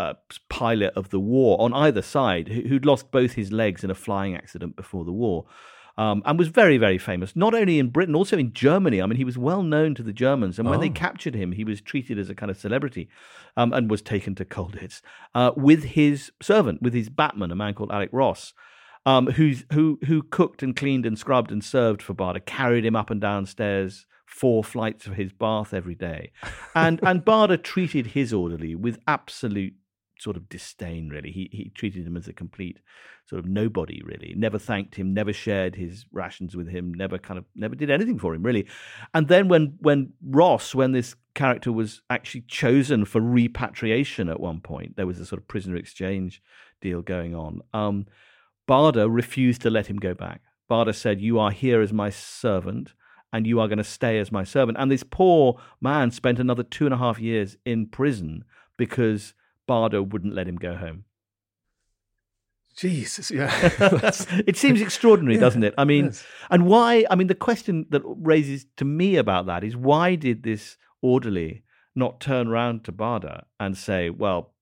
uh, 0.00 0.14
pilot 0.48 0.92
of 1.00 1.10
the 1.14 1.20
war 1.20 1.50
on 1.64 1.72
either 1.86 2.02
side, 2.02 2.48
who- 2.48 2.62
who'd 2.68 2.84
lost 2.84 3.10
both 3.18 3.32
his 3.34 3.52
legs 3.52 3.84
in 3.84 3.90
a 3.90 3.94
flying 4.06 4.34
accident 4.34 4.74
before 4.74 5.04
the 5.04 5.12
war. 5.24 5.44
Um, 5.96 6.22
and 6.26 6.36
was 6.36 6.48
very, 6.48 6.76
very 6.76 6.98
famous, 6.98 7.36
not 7.36 7.54
only 7.54 7.78
in 7.78 7.90
Britain, 7.90 8.16
also 8.16 8.36
in 8.36 8.52
Germany. 8.52 8.98
I 9.00 9.06
mean, 9.06 9.16
he 9.16 9.24
was 9.32 9.38
well 9.38 9.62
known 9.62 9.94
to 9.94 10.02
the 10.02 10.12
Germans. 10.12 10.58
And 10.58 10.68
when 10.68 10.80
they 10.80 10.88
Oh. 10.88 10.92
captured 11.06 11.36
him, 11.36 11.52
he 11.52 11.62
was 11.62 11.80
treated 11.80 12.18
as 12.18 12.28
a 12.28 12.34
kind 12.34 12.50
of 12.50 12.56
celebrity 12.56 13.04
um, 13.56 13.72
and 13.72 13.88
was 13.88 14.02
taken 14.02 14.34
to 14.34 14.44
Colditz 14.44 15.02
uh, 15.36 15.52
with 15.68 15.82
his 15.98 16.32
servant, 16.42 16.82
with 16.82 16.94
his 16.94 17.08
batman, 17.20 17.52
a 17.52 17.54
man 17.54 17.74
called 17.74 17.92
Alec 17.92 18.10
Ross 18.12 18.42
um, 19.06 19.26
who's, 19.26 19.64
who 19.72 19.98
who 20.06 20.22
cooked 20.22 20.62
and 20.62 20.74
cleaned 20.74 21.06
and 21.06 21.18
scrubbed 21.18 21.50
and 21.50 21.62
served 21.62 22.02
for 22.02 22.14
Bader, 22.14 22.40
carried 22.40 22.84
him 22.84 22.96
up 22.96 23.10
and 23.10 23.20
down 23.20 23.46
stairs 23.46 24.06
four 24.26 24.64
flights 24.64 25.06
of 25.06 25.14
his 25.14 25.32
bath 25.32 25.72
every 25.72 25.94
day, 25.94 26.32
and 26.74 27.00
and 27.02 27.24
Bader 27.24 27.56
treated 27.56 28.08
his 28.08 28.32
orderly 28.32 28.74
with 28.74 28.98
absolute 29.06 29.74
sort 30.18 30.36
of 30.36 30.48
disdain. 30.48 31.08
Really, 31.08 31.30
he 31.30 31.48
he 31.52 31.70
treated 31.70 32.06
him 32.06 32.16
as 32.16 32.28
a 32.28 32.32
complete 32.32 32.80
sort 33.26 33.38
of 33.38 33.46
nobody. 33.46 34.02
Really, 34.04 34.34
never 34.36 34.58
thanked 34.58 34.94
him, 34.96 35.12
never 35.12 35.32
shared 35.32 35.76
his 35.76 36.06
rations 36.12 36.56
with 36.56 36.68
him, 36.68 36.92
never 36.94 37.18
kind 37.18 37.38
of 37.38 37.44
never 37.54 37.74
did 37.74 37.90
anything 37.90 38.18
for 38.18 38.34
him. 38.34 38.42
Really, 38.42 38.66
and 39.12 39.28
then 39.28 39.48
when 39.48 39.76
when 39.80 40.12
Ross, 40.22 40.74
when 40.74 40.92
this 40.92 41.14
character 41.34 41.72
was 41.72 42.02
actually 42.10 42.42
chosen 42.42 43.04
for 43.04 43.20
repatriation 43.20 44.28
at 44.28 44.40
one 44.40 44.60
point, 44.60 44.96
there 44.96 45.06
was 45.06 45.20
a 45.20 45.26
sort 45.26 45.40
of 45.40 45.48
prisoner 45.48 45.76
exchange 45.76 46.42
deal 46.80 47.02
going 47.02 47.34
on. 47.34 47.60
Um, 47.72 48.06
Bader 48.66 49.08
refused 49.08 49.62
to 49.62 49.70
let 49.70 49.86
him 49.86 49.96
go 49.96 50.14
back. 50.14 50.40
Bader 50.68 50.92
said, 50.92 51.20
You 51.20 51.38
are 51.38 51.50
here 51.50 51.80
as 51.80 51.92
my 51.92 52.10
servant, 52.10 52.94
and 53.32 53.46
you 53.46 53.60
are 53.60 53.68
going 53.68 53.78
to 53.78 53.84
stay 53.84 54.18
as 54.18 54.32
my 54.32 54.44
servant. 54.44 54.78
And 54.80 54.90
this 54.90 55.02
poor 55.02 55.60
man 55.80 56.10
spent 56.10 56.38
another 56.38 56.62
two 56.62 56.84
and 56.86 56.94
a 56.94 56.98
half 56.98 57.18
years 57.18 57.56
in 57.64 57.86
prison 57.86 58.44
because 58.76 59.34
Bader 59.66 60.02
wouldn't 60.02 60.34
let 60.34 60.48
him 60.48 60.56
go 60.56 60.76
home. 60.76 61.04
Jesus, 62.76 63.30
yeah. 63.30 63.52
It 64.46 64.56
seems 64.56 64.80
extraordinary, 64.80 65.34
Yeah, 65.34 65.40
doesn't 65.40 65.62
it? 65.62 65.74
I 65.78 65.84
mean, 65.84 66.06
yes. 66.06 66.24
and 66.50 66.66
why? 66.66 67.04
I 67.08 67.14
mean, 67.14 67.28
the 67.28 67.34
question 67.34 67.86
that 67.90 68.02
raises 68.04 68.66
to 68.78 68.84
me 68.84 69.16
about 69.16 69.46
that 69.46 69.62
is 69.62 69.76
why 69.76 70.16
did 70.16 70.42
this 70.42 70.76
orderly 71.00 71.62
not 71.94 72.20
turn 72.20 72.48
round 72.48 72.82
to 72.84 72.92
Bader 72.92 73.44
and 73.60 73.76
say, 73.78 74.10
Well, 74.10 74.54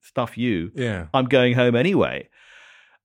stuff 0.00 0.38
you, 0.38 0.70
yeah. 0.74 1.08
I'm 1.12 1.26
going 1.26 1.54
home 1.54 1.74
anyway. 1.76 2.28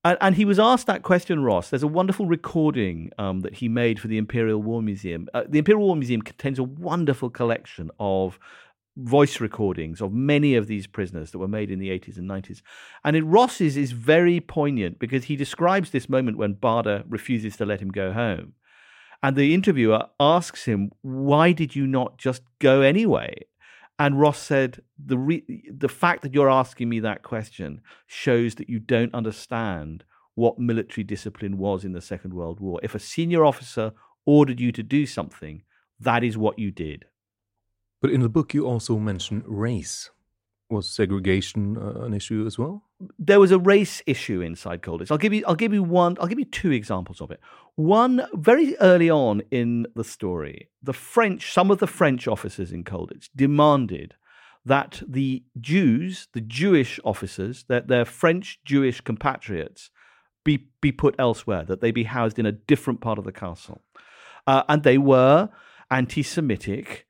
And, 0.04 0.18
and 0.20 0.34
he 0.34 0.44
was 0.44 0.58
asked 0.58 0.86
that 0.86 1.02
question, 1.02 1.44
Ross. 1.44 1.70
There's 1.70 1.82
a 1.82 1.88
wonderful 1.88 2.26
recording 2.26 3.10
um, 3.18 3.40
that 3.40 3.56
he 3.56 3.68
made 3.68 4.00
for 4.00 4.08
the 4.08 4.18
Imperial 4.18 4.60
War 4.60 4.82
Museum. 4.82 5.28
Uh, 5.32 5.44
the 5.48 5.58
Imperial 5.58 5.86
War 5.86 5.96
Museum 5.96 6.22
contains 6.22 6.58
a 6.58 6.64
wonderful 6.64 7.30
collection 7.30 7.90
of 8.00 8.38
voice 8.96 9.40
recordings 9.40 10.02
of 10.02 10.12
many 10.12 10.54
of 10.54 10.66
these 10.66 10.86
prisoners 10.86 11.30
that 11.30 11.38
were 11.38 11.48
made 11.48 11.70
in 11.70 11.78
the 11.78 11.88
80s 11.88 12.18
and 12.18 12.28
90s. 12.28 12.62
And 13.04 13.16
in 13.16 13.30
Ross's 13.30 13.76
is 13.76 13.92
very 13.92 14.40
poignant 14.40 14.98
because 14.98 15.24
he 15.24 15.36
describes 15.36 15.90
this 15.90 16.08
moment 16.08 16.36
when 16.36 16.54
Bader 16.54 17.04
refuses 17.08 17.56
to 17.56 17.64
let 17.64 17.80
him 17.80 17.90
go 17.90 18.12
home. 18.12 18.54
And 19.22 19.36
the 19.36 19.54
interviewer 19.54 20.06
asks 20.18 20.64
him, 20.64 20.90
Why 21.02 21.52
did 21.52 21.76
you 21.76 21.86
not 21.86 22.18
just 22.18 22.42
go 22.58 22.80
anyway? 22.80 23.46
And 23.98 24.18
Ross 24.20 24.38
said, 24.38 24.82
the, 24.98 25.18
re- 25.18 25.64
the 25.70 25.88
fact 25.88 26.22
that 26.22 26.34
you're 26.34 26.50
asking 26.50 26.88
me 26.88 27.00
that 27.00 27.22
question 27.22 27.82
shows 28.06 28.56
that 28.56 28.68
you 28.68 28.78
don't 28.78 29.14
understand 29.14 30.04
what 30.34 30.58
military 30.58 31.04
discipline 31.04 31.58
was 31.58 31.84
in 31.84 31.92
the 31.92 32.00
Second 32.00 32.34
World 32.34 32.58
War. 32.58 32.80
If 32.82 32.94
a 32.94 32.98
senior 32.98 33.44
officer 33.44 33.92
ordered 34.24 34.60
you 34.60 34.72
to 34.72 34.82
do 34.82 35.06
something, 35.06 35.62
that 36.00 36.24
is 36.24 36.38
what 36.38 36.58
you 36.58 36.70
did. 36.70 37.04
But 38.00 38.10
in 38.10 38.20
the 38.20 38.28
book, 38.28 38.54
you 38.54 38.66
also 38.66 38.98
mention 38.98 39.44
race. 39.46 40.10
Was 40.72 40.88
segregation 40.88 41.76
uh, 41.76 42.06
an 42.06 42.14
issue 42.14 42.46
as 42.46 42.58
well? 42.58 42.82
There 43.18 43.38
was 43.38 43.52
a 43.52 43.58
race 43.58 44.00
issue 44.06 44.40
inside 44.40 44.80
Colditz. 44.80 45.10
I'll 45.10 45.18
give 45.18 45.34
you. 45.34 45.44
I'll 45.46 45.54
give 45.54 45.74
you 45.74 45.82
one. 45.82 46.16
I'll 46.18 46.26
give 46.26 46.38
you 46.38 46.46
two 46.46 46.70
examples 46.70 47.20
of 47.20 47.30
it. 47.30 47.40
One 47.74 48.26
very 48.32 48.74
early 48.78 49.10
on 49.10 49.42
in 49.50 49.86
the 49.94 50.02
story, 50.02 50.70
the 50.82 50.94
French, 50.94 51.52
some 51.52 51.70
of 51.70 51.78
the 51.78 51.86
French 51.86 52.26
officers 52.26 52.72
in 52.72 52.84
Colditz 52.84 53.28
demanded 53.36 54.14
that 54.64 55.02
the 55.06 55.44
Jews, 55.60 56.28
the 56.32 56.40
Jewish 56.40 56.98
officers, 57.04 57.64
that 57.68 57.88
their 57.88 58.06
French 58.06 58.58
Jewish 58.64 59.02
compatriots, 59.02 59.90
be 60.42 60.70
be 60.80 60.90
put 60.90 61.14
elsewhere. 61.18 61.64
That 61.64 61.82
they 61.82 61.90
be 61.90 62.04
housed 62.04 62.38
in 62.38 62.46
a 62.46 62.52
different 62.52 63.02
part 63.02 63.18
of 63.18 63.24
the 63.24 63.32
castle, 63.32 63.82
uh, 64.46 64.62
and 64.70 64.84
they 64.84 64.96
were 64.96 65.50
anti-Semitic 65.90 67.06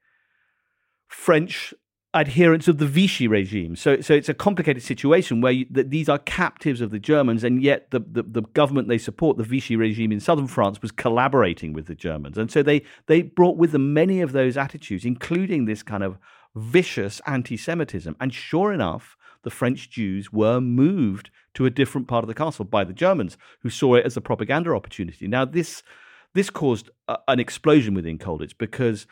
French 1.07 1.73
adherents 2.15 2.69
of 2.69 2.79
the 2.79 2.87
Vichy 2.87 3.27
regime. 3.27 3.75
So, 3.75 4.01
so 4.01 4.13
it's 4.13 4.29
a 4.29 4.35
complicated 4.35 4.83
situation 4.83 5.41
where 5.41 5.53
you, 5.53 5.67
these 5.71 6.09
are 6.09 6.19
captives 6.19 6.81
of 6.81 6.91
the 6.91 6.99
Germans, 6.99 7.43
and 7.43 7.63
yet 7.63 7.91
the, 7.91 8.01
the, 8.01 8.23
the, 8.23 8.43
government 8.43 8.89
they 8.89 8.99
support, 8.99 9.39
the 9.39 9.45
Vichy 9.45 9.77
regime 9.77 10.13
in 10.13 10.21
southern 10.21 10.47
France, 10.47 10.83
was 10.83 10.93
collaborating 10.93 11.73
with 11.73 11.87
the 11.87 11.95
Germans, 11.95 12.37
and 12.37 12.51
so 12.51 12.63
they 12.63 12.83
they 13.07 13.23
brought 13.23 13.57
with 13.57 13.73
them 13.73 13.95
many 13.95 14.21
of 14.21 14.33
those 14.33 14.57
attitudes, 14.57 15.05
including 15.05 15.65
this 15.65 15.83
kind 15.83 16.03
of 16.03 16.19
vicious 16.55 17.21
anti-Semitism. 17.27 18.15
And 18.21 18.35
sure 18.35 18.73
enough, 18.73 19.17
the 19.43 19.51
French 19.51 19.91
Jews 19.91 20.33
were 20.33 20.61
moved 20.61 21.31
to 21.55 21.65
a 21.65 21.71
different 21.71 22.09
part 22.09 22.25
of 22.25 22.29
the 22.29 22.35
castle 22.35 22.67
by 22.67 22.85
the 22.85 22.93
Germans, 22.93 23.39
who 23.61 23.71
saw 23.71 23.95
it 23.95 24.05
as 24.05 24.17
a 24.17 24.21
propaganda 24.21 24.71
opportunity. 24.73 25.27
Now, 25.27 25.47
this 25.47 25.83
this 26.35 26.51
caused 26.51 26.91
a, 27.09 27.19
an 27.29 27.41
explosion 27.41 27.95
within 27.95 28.19
Colditz 28.19 28.53
because 28.57 29.07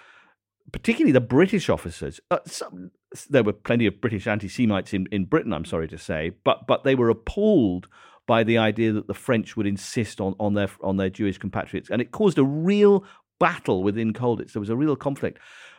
particularly 0.72 1.12
the 1.12 1.20
British 1.20 1.68
officers. 1.68 2.20
Uh, 2.30 2.38
some, 2.46 2.90
there 3.28 3.42
were 3.42 3.52
plenty 3.52 3.86
of 3.86 4.00
British 4.00 4.26
anti-Semites 4.26 4.94
in, 4.94 5.06
in 5.10 5.24
Britain, 5.24 5.52
I'm 5.52 5.64
sorry 5.64 5.88
to 5.88 5.98
say, 5.98 6.32
but 6.44 6.66
but 6.66 6.84
they 6.84 6.94
were 6.94 7.10
appalled 7.10 7.88
by 8.26 8.44
the 8.44 8.58
idea 8.58 8.92
that 8.92 9.08
the 9.08 9.14
French 9.14 9.56
would 9.56 9.66
insist 9.66 10.20
on, 10.20 10.34
on 10.38 10.54
their 10.54 10.68
on 10.82 10.96
their 10.96 11.10
Jewish 11.10 11.38
compatriots, 11.38 11.90
and 11.90 12.00
it 12.00 12.12
caused 12.12 12.38
a 12.38 12.44
real 12.44 13.04
battle 13.38 13.82
within 13.82 14.12
Colditz. 14.12 14.52
There 14.52 14.60
was 14.60 14.70
a 14.70 14.76
real 14.76 14.96
conflict. 14.96 15.38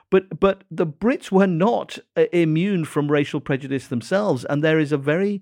But 0.10 0.40
but 0.40 0.66
the 0.70 0.86
Brits 0.86 1.32
were 1.32 1.48
not 1.48 1.98
uh, 2.18 2.26
immune 2.34 2.84
from 2.84 3.10
racial 3.10 3.40
prejudice 3.40 3.88
themselves, 3.88 4.44
and 4.46 4.62
there 4.62 4.80
is 4.80 4.92
a 4.92 4.98
very 4.98 5.42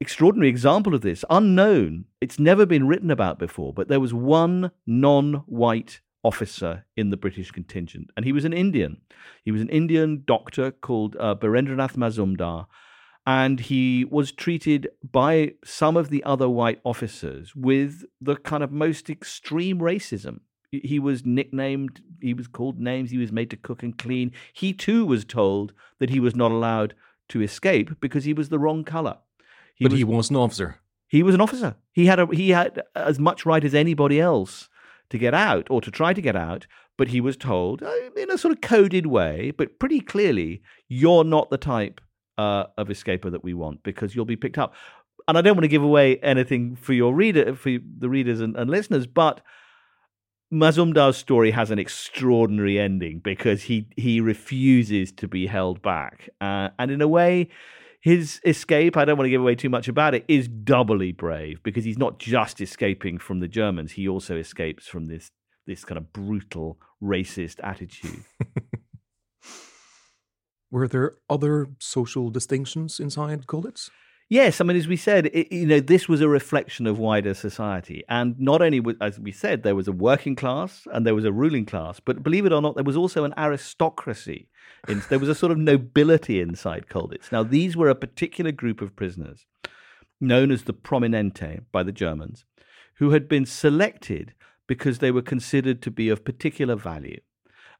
extraordinary 0.00 0.48
example 0.48 0.94
of 0.94 1.00
this, 1.00 1.24
unknown. 1.28 2.04
It's 2.20 2.38
never 2.38 2.64
been 2.64 2.86
written 2.86 3.10
about 3.10 3.40
before, 3.40 3.72
but 3.72 3.88
there 3.88 3.98
was 3.98 4.14
one 4.14 4.70
non-white 4.86 6.00
officer 6.24 6.84
in 6.96 7.10
the 7.10 7.16
British 7.16 7.50
contingent, 7.50 8.10
and 8.16 8.24
he 8.24 8.32
was 8.32 8.44
an 8.44 8.52
Indian. 8.52 8.98
He 9.44 9.52
was 9.52 9.62
an 9.62 9.68
Indian 9.68 10.22
doctor 10.26 10.70
called 10.70 11.16
uh, 11.18 11.34
Birendranath 11.34 11.96
Mazumdar, 11.96 12.66
and 13.26 13.60
he 13.60 14.04
was 14.04 14.32
treated 14.32 14.88
by 15.12 15.52
some 15.64 15.96
of 15.96 16.08
the 16.08 16.24
other 16.24 16.48
white 16.48 16.80
officers 16.84 17.54
with 17.54 18.04
the 18.20 18.36
kind 18.36 18.62
of 18.62 18.72
most 18.72 19.10
extreme 19.10 19.78
racism. 19.78 20.40
He 20.70 20.98
was 20.98 21.24
nicknamed, 21.24 22.00
he 22.20 22.34
was 22.34 22.46
called 22.46 22.78
names, 22.78 23.10
he 23.10 23.18
was 23.18 23.32
made 23.32 23.50
to 23.50 23.56
cook 23.56 23.82
and 23.82 23.96
clean. 23.96 24.32
He 24.52 24.72
too 24.72 25.06
was 25.06 25.24
told 25.24 25.72
that 25.98 26.10
he 26.10 26.20
was 26.20 26.34
not 26.34 26.50
allowed 26.50 26.94
to 27.28 27.42
escape 27.42 28.00
because 28.00 28.24
he 28.24 28.32
was 28.32 28.48
the 28.48 28.58
wrong 28.58 28.84
color. 28.84 29.18
He 29.74 29.84
but 29.84 29.92
was, 29.92 29.98
he 29.98 30.04
was 30.04 30.30
an 30.30 30.36
officer. 30.36 30.80
He 31.06 31.22
was 31.22 31.34
an 31.34 31.40
officer. 31.40 31.76
He 31.92 32.06
had 32.06 32.18
a, 32.18 32.26
he 32.26 32.50
had 32.50 32.82
as 32.94 33.18
much 33.18 33.46
right 33.46 33.64
as 33.64 33.74
anybody 33.74 34.20
else 34.20 34.68
to 35.10 35.18
get 35.18 35.34
out 35.34 35.66
or 35.70 35.80
to 35.80 35.90
try 35.90 36.12
to 36.12 36.20
get 36.20 36.36
out, 36.36 36.66
but 36.96 37.08
he 37.08 37.20
was 37.20 37.36
told 37.36 37.82
uh, 37.82 37.92
in 38.16 38.30
a 38.30 38.38
sort 38.38 38.52
of 38.52 38.60
coded 38.60 39.06
way, 39.06 39.52
but 39.56 39.78
pretty 39.78 40.00
clearly, 40.00 40.62
you're 40.88 41.24
not 41.24 41.50
the 41.50 41.58
type 41.58 42.00
uh, 42.36 42.64
of 42.76 42.90
escaper 42.90 43.30
that 43.30 43.44
we 43.44 43.54
want 43.54 43.82
because 43.82 44.14
you'll 44.14 44.24
be 44.24 44.36
picked 44.36 44.58
up. 44.58 44.74
And 45.26 45.36
I 45.36 45.42
don't 45.42 45.56
want 45.56 45.64
to 45.64 45.68
give 45.68 45.82
away 45.82 46.18
anything 46.18 46.76
for 46.76 46.94
your 46.94 47.14
reader, 47.14 47.54
for 47.54 47.76
the 47.98 48.08
readers 48.08 48.40
and, 48.40 48.56
and 48.56 48.70
listeners, 48.70 49.06
but 49.06 49.42
Mazumdar's 50.52 51.18
story 51.18 51.50
has 51.50 51.70
an 51.70 51.78
extraordinary 51.78 52.78
ending 52.78 53.18
because 53.18 53.64
he 53.64 53.86
he 53.96 54.20
refuses 54.20 55.12
to 55.12 55.28
be 55.28 55.46
held 55.46 55.82
back, 55.82 56.30
uh, 56.40 56.70
and 56.78 56.90
in 56.90 57.02
a 57.02 57.08
way, 57.08 57.50
his 58.00 58.40
escape, 58.44 58.96
I 58.96 59.04
don't 59.04 59.16
want 59.16 59.26
to 59.26 59.30
give 59.30 59.40
away 59.40 59.54
too 59.54 59.68
much 59.68 59.88
about 59.88 60.14
it, 60.14 60.24
is 60.28 60.48
doubly 60.48 61.12
brave 61.12 61.62
because 61.62 61.84
he's 61.84 61.98
not 61.98 62.18
just 62.18 62.60
escaping 62.60 63.18
from 63.18 63.40
the 63.40 63.48
Germans, 63.48 63.92
he 63.92 64.08
also 64.08 64.36
escapes 64.36 64.86
from 64.86 65.08
this 65.08 65.30
this 65.66 65.84
kind 65.84 65.98
of 65.98 66.14
brutal 66.14 66.80
racist 67.02 67.56
attitude. 67.62 68.24
Were 70.70 70.88
there 70.88 71.16
other 71.28 71.66
social 71.78 72.30
distinctions 72.30 72.98
inside 72.98 73.46
Colditz? 73.46 73.90
Yes, 74.30 74.60
I 74.60 74.64
mean, 74.64 74.76
as 74.76 74.86
we 74.86 74.98
said, 74.98 75.26
it, 75.32 75.50
you 75.50 75.64
know, 75.64 75.80
this 75.80 76.06
was 76.06 76.20
a 76.20 76.28
reflection 76.28 76.86
of 76.86 76.98
wider 76.98 77.32
society, 77.32 78.04
and 78.10 78.38
not 78.38 78.60
only, 78.60 78.82
as 79.00 79.18
we 79.18 79.32
said, 79.32 79.62
there 79.62 79.74
was 79.74 79.88
a 79.88 79.92
working 79.92 80.36
class 80.36 80.86
and 80.92 81.06
there 81.06 81.14
was 81.14 81.24
a 81.24 81.32
ruling 81.32 81.64
class, 81.64 81.98
but 81.98 82.22
believe 82.22 82.44
it 82.44 82.52
or 82.52 82.60
not, 82.60 82.74
there 82.74 82.84
was 82.84 82.96
also 82.96 83.24
an 83.24 83.32
aristocracy. 83.38 84.50
In, 84.86 85.02
there 85.08 85.18
was 85.18 85.30
a 85.30 85.34
sort 85.34 85.50
of 85.50 85.56
nobility 85.56 86.42
inside 86.42 86.88
Colditz. 86.88 87.32
Now, 87.32 87.42
these 87.42 87.74
were 87.74 87.88
a 87.88 87.94
particular 87.94 88.52
group 88.52 88.82
of 88.82 88.94
prisoners, 88.94 89.46
known 90.20 90.50
as 90.50 90.64
the 90.64 90.74
Prominente 90.74 91.62
by 91.72 91.82
the 91.82 91.92
Germans, 91.92 92.44
who 92.96 93.10
had 93.10 93.28
been 93.28 93.46
selected 93.46 94.34
because 94.66 94.98
they 94.98 95.10
were 95.10 95.22
considered 95.22 95.80
to 95.80 95.90
be 95.90 96.10
of 96.10 96.26
particular 96.26 96.76
value, 96.76 97.20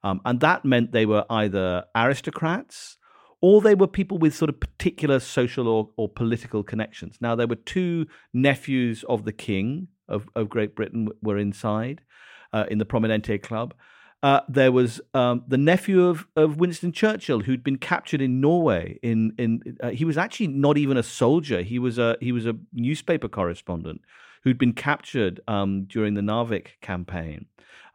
um, 0.03 0.23
and 0.25 0.41
that 0.41 0.65
meant 0.65 0.93
they 0.93 1.05
were 1.05 1.27
either 1.29 1.85
aristocrats 1.95 2.97
or 3.41 3.61
they 3.61 3.75
were 3.75 3.87
people 3.87 4.19
with 4.19 4.35
sort 4.35 4.49
of 4.49 4.59
particular 4.59 5.21
social 5.21 5.69
or, 5.69 5.91
or 5.97 6.09
political 6.09 6.63
connections. 6.63 7.19
Now, 7.21 7.35
there 7.35 7.47
were 7.47 7.57
two 7.57 8.07
nephews 8.33 9.05
of 9.09 9.25
the 9.25 9.33
king 9.33 9.89
of, 10.09 10.29
of 10.35 10.49
Great 10.49 10.75
Britain 10.75 11.09
were 11.23 11.39
inside 11.39 12.01
uh, 12.53 12.65
in 12.71 12.79
the 12.79 12.87
Prominente 12.87 13.41
Club. 13.43 13.75
Uh, 14.21 14.41
there 14.49 14.73
was 14.73 15.01
um, 15.15 15.45
the 15.47 15.57
nephew 15.57 16.05
of, 16.05 16.27
of 16.35 16.57
Winston 16.59 16.91
Churchill, 16.91 17.41
who'd 17.41 17.63
been 17.63 17.79
captured 17.79 18.21
in 18.21 18.41
Norway. 18.41 18.99
In 19.01 19.33
in 19.39 19.63
uh, 19.81 19.91
he 19.91 20.05
was 20.05 20.19
actually 20.19 20.49
not 20.49 20.77
even 20.77 20.97
a 20.97 21.05
soldier; 21.05 21.63
he 21.63 21.79
was 21.79 21.99
a 21.99 22.17
he 22.21 22.33
was 22.33 22.45
a 22.45 22.57
newspaper 22.73 23.29
correspondent 23.29 24.01
who'd 24.45 24.59
been 24.59 24.73
captured 24.73 25.41
um, 25.49 25.85
during 25.85 26.15
the 26.15 26.21
Narvik 26.21 26.81
campaign 26.81 27.47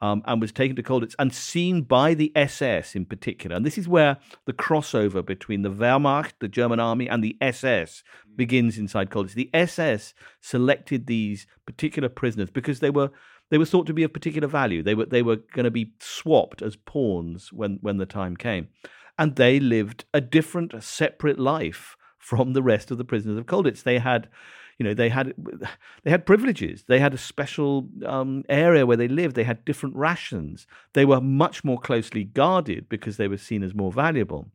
um, 0.04 0.22
and 0.26 0.42
was 0.42 0.52
taken 0.52 0.76
to 0.76 0.84
Colditz 0.84 1.16
and 1.18 1.34
seen 1.34 1.84
by 1.84 2.14
the 2.14 2.34
SS 2.36 2.94
in 2.94 3.06
particular. 3.06 3.56
And 3.56 3.66
this 3.66 3.78
is 3.78 3.88
where 3.88 4.18
the 4.46 4.52
crossover 4.52 5.26
between 5.26 5.62
the 5.62 5.72
Wehrmacht, 5.72 6.34
the 6.40 6.50
German 6.50 6.82
army, 6.82 7.08
and 7.08 7.24
the 7.24 7.38
SS 7.40 8.04
begins 8.36 8.78
inside 8.78 9.10
Colditz. 9.10 9.34
The 9.34 9.50
SS 9.54 10.14
selected 10.42 11.08
these 11.08 11.48
particular 11.66 12.10
prisoners 12.10 12.50
because 12.50 12.82
they 12.82 12.90
were 12.90 13.12
they 13.50 13.58
were 13.58 13.66
thought 13.66 13.88
to 13.88 13.94
be 13.94 14.04
of 14.04 14.12
particular 14.12 14.48
value. 14.48 14.84
They 14.84 14.94
were 14.94 15.06
they 15.06 15.22
were 15.22 15.38
going 15.38 15.66
to 15.66 15.72
be 15.72 15.94
swapped 16.00 16.62
as 16.62 16.76
pawns 16.76 17.54
when 17.54 17.80
when 17.82 17.96
the 17.96 18.06
time 18.06 18.36
came, 18.36 18.68
and 19.18 19.38
they 19.38 19.58
lived 19.60 20.04
a 20.14 20.20
different, 20.20 20.84
separate 20.84 21.40
life 21.40 21.96
from 22.18 22.52
the 22.54 22.64
rest 22.64 22.92
of 22.92 22.98
the 22.98 23.06
prisoners 23.06 23.38
of 23.38 23.46
Colditz. 23.46 23.84
They 23.84 24.00
had 24.00 24.28
you 24.84 24.90
know 24.90 24.94
they 24.94 25.10
had 25.10 25.34
they 26.04 26.12
had 26.12 26.26
privileges 26.26 26.84
they 26.88 27.00
had 27.00 27.14
a 27.14 27.18
special 27.18 27.88
um, 28.06 28.44
area 28.50 28.86
where 28.86 28.98
they 28.98 29.08
lived 29.08 29.36
they 29.36 29.46
had 29.46 29.64
different 29.64 29.96
rations 29.96 30.68
they 30.92 31.06
were 31.06 31.22
much 31.22 31.64
more 31.64 31.80
closely 31.80 32.26
guarded 32.26 32.90
because 32.90 33.16
they 33.16 33.30
were 33.30 33.38
seen 33.38 33.64
as 33.64 33.74
more 33.74 33.94
valuable 33.94 34.52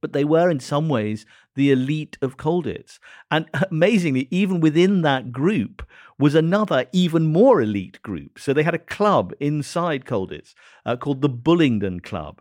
but 0.00 0.12
they 0.12 0.24
were 0.24 0.50
in 0.50 0.60
some 0.60 0.88
ways 0.88 1.26
the 1.54 1.70
elite 1.70 2.16
of 2.22 2.36
Colditz. 2.36 2.98
And 3.30 3.46
amazingly, 3.70 4.28
even 4.30 4.60
within 4.60 5.02
that 5.02 5.32
group 5.32 5.86
was 6.18 6.34
another 6.34 6.86
even 6.92 7.26
more 7.26 7.60
elite 7.60 8.00
group. 8.02 8.38
So 8.38 8.52
they 8.52 8.62
had 8.62 8.74
a 8.74 8.78
club 8.78 9.32
inside 9.40 10.04
Colditz 10.04 10.54
uh, 10.86 10.96
called 10.96 11.20
the 11.20 11.28
Bullingdon 11.28 12.02
Club. 12.02 12.40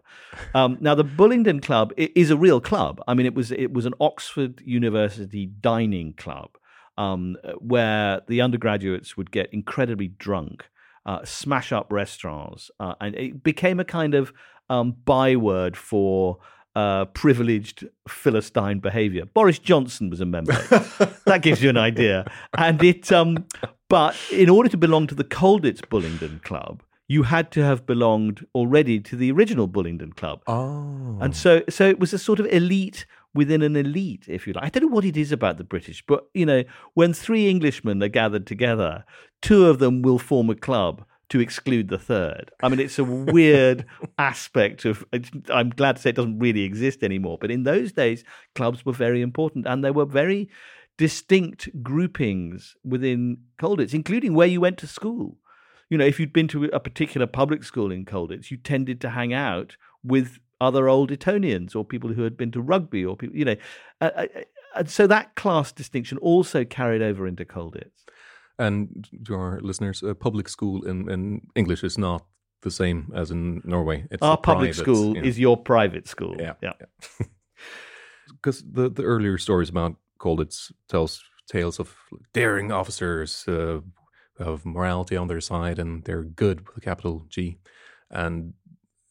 Um, 0.54 0.78
now, 0.80 0.96
the 0.96 1.04
Bullingdon 1.04 1.62
Club 1.62 1.94
is 1.98 2.32
a 2.32 2.38
real 2.38 2.62
club. 2.62 3.02
I 3.08 3.14
mean, 3.14 3.26
it 3.26 3.36
was 3.36 3.52
it 3.52 3.74
was 3.74 3.86
an 3.86 3.94
Oxford 4.00 4.62
University 4.66 5.46
dining 5.46 6.14
club 6.14 6.58
um, 6.98 7.38
where 7.60 8.22
the 8.28 8.42
undergraduates 8.42 9.18
would 9.18 9.32
get 9.32 9.54
incredibly 9.54 10.08
drunk, 10.08 10.66
uh, 11.06 11.24
smash 11.24 11.72
up 11.72 11.92
restaurants, 11.92 12.70
uh, 12.80 12.96
and 13.00 13.16
it 13.16 13.44
became 13.44 13.80
a 13.80 13.86
kind 13.86 14.14
of 14.14 14.34
um, 14.70 14.96
byword 15.06 15.76
for 15.76 16.40
uh, 16.76 17.06
privileged 17.06 17.88
Philistine 18.08 18.80
behavior. 18.80 19.26
Boris 19.26 19.60
Johnson 19.60 20.10
was 20.10 20.22
a 20.22 20.26
member. 20.26 20.54
that 21.26 21.42
gives 21.42 21.62
you 21.62 21.70
an 21.70 21.78
idea. 21.78 22.26
And 22.58 22.82
it, 22.84 23.12
um, 23.12 23.46
but 23.90 24.16
in 24.32 24.50
order 24.50 24.70
to 24.70 24.78
belong 24.78 25.08
to 25.08 25.16
the 25.16 25.24
Colditz 25.24 25.82
Bullingdon 25.82 26.42
Club, 26.44 26.84
you 27.08 27.24
had 27.24 27.52
to 27.52 27.62
have 27.62 27.86
belonged 27.86 28.46
already 28.56 29.02
to 29.02 29.18
the 29.18 29.32
original 29.34 29.68
Bullingdon 29.68 30.16
Club. 30.16 30.42
Oh. 30.48 31.18
And 31.20 31.36
so, 31.36 31.62
so 31.70 31.90
it 31.90 32.00
was 32.00 32.14
a 32.14 32.18
sort 32.18 32.40
of 32.40 32.46
elite 32.48 33.06
within 33.34 33.62
an 33.62 33.76
elite, 33.76 34.26
if 34.28 34.46
you 34.46 34.54
like. 34.54 34.66
I 34.66 34.70
don't 34.70 34.90
know 34.90 34.96
what 34.96 35.06
it 35.06 35.18
is 35.18 35.32
about 35.32 35.58
the 35.58 35.64
British, 35.64 36.04
but 36.06 36.26
you 36.34 36.46
know, 36.46 36.64
when 36.94 37.14
three 37.14 37.50
Englishmen 37.50 38.02
are 38.04 38.10
gathered 38.10 38.46
together, 38.46 39.06
two 39.42 39.68
of 39.68 39.80
them 39.80 40.02
will 40.02 40.20
form 40.20 40.50
a 40.50 40.56
club 40.56 41.06
to 41.30 41.40
exclude 41.40 41.88
the 41.88 41.98
third. 41.98 42.52
I 42.62 42.68
mean, 42.68 42.82
it's 42.82 43.00
a 43.00 43.06
weird 43.06 43.86
aspect 44.18 44.84
of. 44.84 45.06
I'm 45.50 45.70
glad 45.70 45.96
to 45.96 46.02
say 46.02 46.10
it 46.10 46.16
doesn't 46.18 46.40
really 46.40 46.64
exist 46.64 47.04
anymore. 47.04 47.38
But 47.40 47.52
in 47.52 47.64
those 47.64 47.94
days, 47.94 48.26
clubs 48.54 48.86
were 48.86 48.94
very 48.94 49.22
important, 49.22 49.66
and 49.66 49.84
there 49.84 49.94
were 49.94 50.06
very 50.06 50.50
distinct 50.98 51.70
groupings 51.82 52.76
within 52.84 53.38
Colditz, 53.60 53.94
including 53.94 54.34
where 54.34 54.48
you 54.48 54.60
went 54.60 54.78
to 54.80 54.88
school. 54.88 55.38
You 55.90 55.98
know, 55.98 56.06
if 56.06 56.20
you'd 56.20 56.34
been 56.34 56.50
to 56.50 56.66
a 56.66 56.80
particular 56.80 57.28
public 57.28 57.64
school 57.64 57.92
in 57.92 58.06
Colditz, 58.06 58.52
you 58.52 58.58
tended 58.58 59.00
to 59.02 59.10
hang 59.10 59.34
out 59.34 59.78
with 60.04 60.40
other 60.62 60.88
old 60.88 61.12
Etonians 61.12 61.76
or 61.76 61.84
people 61.84 62.14
who 62.14 62.22
had 62.22 62.38
been 62.38 62.52
to 62.52 62.62
rugby 62.62 63.04
or 63.04 63.18
people, 63.18 63.36
you 63.36 63.44
know. 63.44 63.56
Uh, 64.00 64.12
uh, 64.16 64.28
and 64.76 64.90
so 64.90 65.08
that 65.08 65.36
class 65.36 65.72
distinction 65.74 66.18
also 66.20 66.64
carried 66.64 67.02
over 67.02 67.28
into 67.28 67.44
Colditz. 67.44 68.06
And 68.58 69.10
to 69.26 69.36
our 69.36 69.60
listeners, 69.62 70.04
a 70.04 70.16
public 70.16 70.48
school 70.48 70.86
in, 70.86 71.10
in 71.10 71.42
English 71.56 71.84
is 71.84 71.98
not 71.98 72.26
the 72.62 72.72
same 72.72 73.12
as 73.16 73.32
in 73.32 73.62
Norway. 73.66 74.06
It's 74.12 74.22
Our 74.22 74.38
public 74.38 74.74
private, 74.74 74.82
school 74.82 75.16
you 75.16 75.22
know. 75.22 75.28
is 75.28 75.40
your 75.40 75.58
private 75.58 76.08
school. 76.08 76.36
Yeah. 76.40 76.54
Yeah. 76.62 76.74
Because 78.30 78.62
yeah. 78.62 78.70
the, 78.84 78.90
the 78.90 79.04
earlier 79.04 79.38
stories 79.40 79.70
about 79.70 79.96
Colditz 80.20 80.72
tells 80.88 81.24
tales 81.50 81.80
of 81.80 81.96
daring 82.34 82.72
officers 82.72 83.46
uh, 83.48 83.80
of 84.40 84.66
morality 84.66 85.18
on 85.18 85.28
their 85.28 85.42
side 85.42 85.80
and 85.80 86.04
they're 86.04 86.24
good 86.24 86.68
with 86.68 86.78
a 86.78 86.82
capital 86.82 87.26
G 87.30 87.58
and 88.12 88.54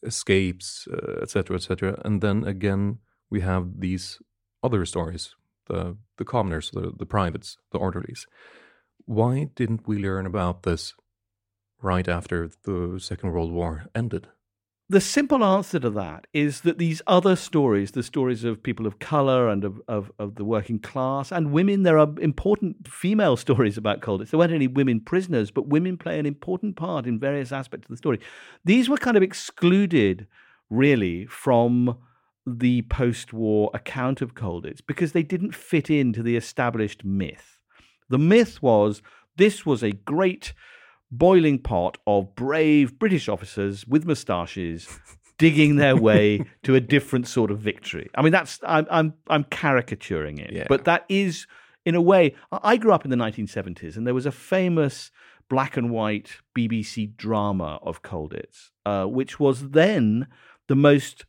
escapes, 0.02 0.88
etc., 1.22 1.54
uh, 1.54 1.56
etc. 1.56 1.92
Et 1.92 2.06
and 2.06 2.20
then 2.20 2.44
again, 2.44 2.98
we 3.30 3.40
have 3.40 3.80
these 3.80 4.18
other 4.62 4.84
stories 4.84 5.34
the 5.70 5.96
the 6.18 6.24
commoners, 6.24 6.70
the, 6.72 6.92
the 6.98 7.06
privates, 7.06 7.56
the 7.72 7.78
orderlies. 7.78 8.26
Why 9.06 9.50
didn't 9.54 9.86
we 9.86 9.98
learn 9.98 10.26
about 10.26 10.64
this 10.64 10.94
right 11.80 12.08
after 12.08 12.50
the 12.64 12.98
Second 12.98 13.32
World 13.32 13.52
War 13.52 13.86
ended? 13.94 14.28
The 14.90 15.00
simple 15.00 15.44
answer 15.44 15.79
to 15.79 15.90
that 15.90 16.26
is 16.33 16.62
that 16.62 16.79
these 16.79 17.00
other 17.07 17.37
stories, 17.37 17.92
the 17.92 18.03
stories 18.03 18.42
of 18.42 18.61
people 18.61 18.88
of 18.88 18.98
color 18.98 19.48
and 19.48 19.62
of, 19.62 19.81
of, 19.87 20.11
of, 20.18 20.35
the 20.35 20.44
working 20.44 20.81
class 20.81 21.31
and 21.31 21.53
women, 21.53 21.85
there 21.85 21.96
are 21.96 22.12
important 22.20 22.88
female 22.88 23.37
stories 23.46 23.79
about 23.79 24.00
Colditz. 24.00 24.31
There 24.31 24.38
weren't 24.38 24.53
any 24.53 24.66
women 24.66 24.98
prisoners, 24.98 25.53
but 25.53 25.68
women 25.68 25.96
play 25.96 26.18
an 26.18 26.26
important 26.26 26.74
part 26.74 27.07
in 27.07 27.20
various 27.20 27.53
aspects 27.53 27.85
of 27.85 27.90
the 27.90 27.98
story. 27.98 28.18
These 28.64 28.88
were 28.88 28.96
kind 28.96 29.16
of 29.16 29.22
excluded, 29.22 30.26
really, 30.70 31.24
from 31.26 31.96
the 32.44 32.83
post 32.83 33.33
war 33.33 33.70
account 33.72 34.20
of 34.20 34.35
Colditz 34.35 34.81
because 34.85 35.12
they 35.12 35.22
didn't 35.22 35.55
fit 35.55 35.88
into 35.88 36.20
the 36.20 36.35
established 36.35 37.05
myth. 37.05 37.61
The 38.09 38.18
myth 38.18 38.61
was 38.61 39.03
this 39.37 39.64
was 39.64 39.85
a 39.85 39.92
great 39.92 40.53
boiling 41.11 41.59
pot 41.59 41.99
of 42.07 42.35
brave 42.35 42.99
British 42.99 43.29
officers 43.29 43.87
with 43.87 44.05
moustaches 44.07 44.88
digging 45.38 45.77
their 45.77 45.96
way 45.96 46.44
to 46.62 46.75
a 46.75 46.81
different 46.81 47.27
sort 47.27 47.51
of 47.51 47.59
victory. 47.59 48.09
I 48.14 48.23
mean, 48.23 48.33
that's 48.33 48.61
I'm 48.64 48.87
I'm 48.90 49.14
I'm 49.29 49.44
caricaturing 49.44 50.38
it, 50.38 50.53
yeah. 50.53 50.66
but 50.68 50.85
that 50.85 51.05
is 51.09 51.46
in 51.85 51.94
a 51.94 52.01
way. 52.01 52.35
I 52.53 52.77
grew 52.77 52.92
up 52.92 53.05
in 53.05 53.11
the 53.11 53.16
1970s, 53.16 53.96
and 53.96 54.07
there 54.07 54.14
was 54.14 54.27
a 54.27 54.33
famous 54.33 55.11
black 55.49 55.77
and 55.77 55.90
white 55.90 56.37
BBC 56.57 57.16
drama 57.16 57.81
of 57.83 58.03
Colditz, 58.03 58.70
uh, 58.87 59.07
which 59.07 59.40
was 59.40 59.70
then 59.70 60.29
the 60.68 60.77
most 60.77 61.25